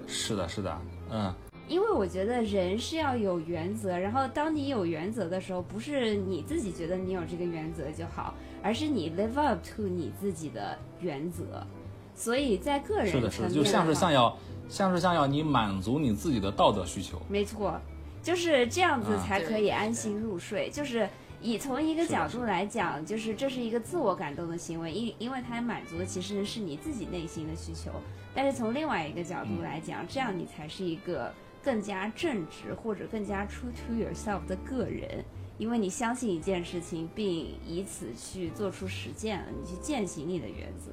[0.06, 0.78] 是的，是的，
[1.10, 1.34] 嗯。
[1.68, 11.66] 因为我觉得人是要有原则，然后当你有原则的时候，不是你自己觉得你有这个原则就好，而是你 live up to 你自己的原则。
[12.14, 14.36] 所以在个人是的，是的，就像是像要
[14.68, 17.20] 像是像要你满足你自己的道德需求。
[17.28, 17.80] 没错，
[18.22, 21.08] 就是这样子才可以安心入睡，就是。
[21.44, 27.90] 以从一个角度来讲，就是这是一个自我感动的行为，因因为它满足的其实是你自己内心的需求。
[28.32, 35.24] 但是从另外一个角度来讲，这样你才是一个更加正直或者更加 true to yourself 的个人，
[35.58, 37.28] 因为你相信一件事情，并
[37.66, 40.92] 以此去做出实践了，你去践行你的原则。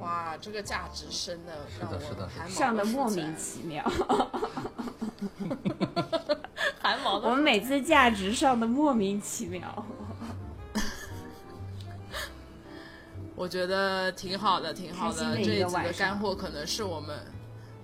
[0.00, 3.84] 哇，这个价值深的，是的，是的，上的莫名其妙。
[7.22, 9.84] 我们每次价值上的莫名其妙，
[13.34, 15.36] 我觉得挺好的，挺好的。
[15.36, 17.18] 这一集的干货可能是我们，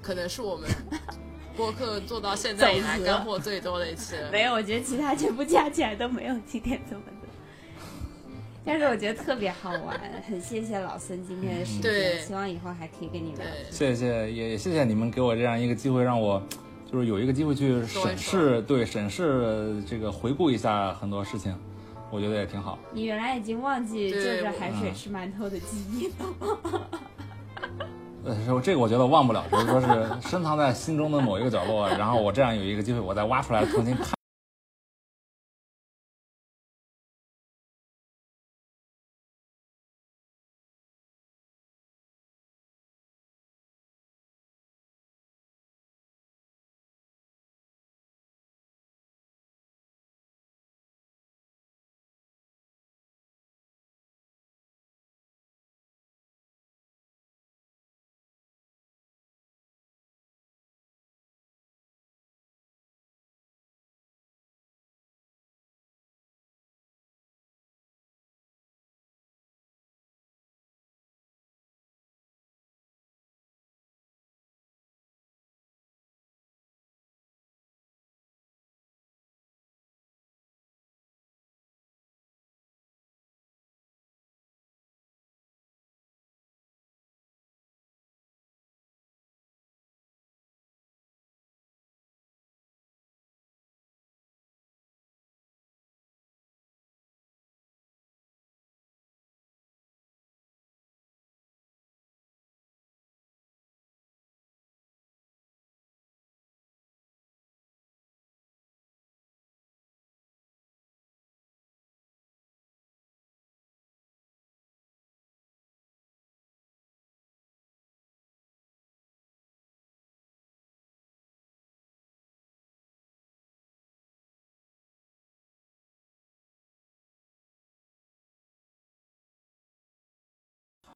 [0.05, 0.69] 可能是我们
[1.57, 4.17] 播客做到现在以来干货最多的一次。
[4.31, 7.29] 没有，我觉得其他全部加起来都没有今天这么多。
[8.67, 9.99] 但是我觉得特别好玩，
[10.29, 13.47] 很谢谢老孙今天的时间，希望以后还可以跟你聊。
[13.71, 16.43] 谢谢，也谢谢你们给我这样一个机会，让我。
[16.93, 21.53] 就是有一个机会去审视，对审视这个回顾一下很多事情，
[22.09, 22.79] 我觉得也挺好。
[22.93, 26.89] 你原来已经忘记就着海水吃馒头的记忆了。
[28.25, 29.87] 呃，这个我觉得忘不了，就是说是
[30.29, 31.87] 深藏在心中的某一个角落。
[31.91, 34.14] 然后我这样有一个机会，我再挖出来重新看。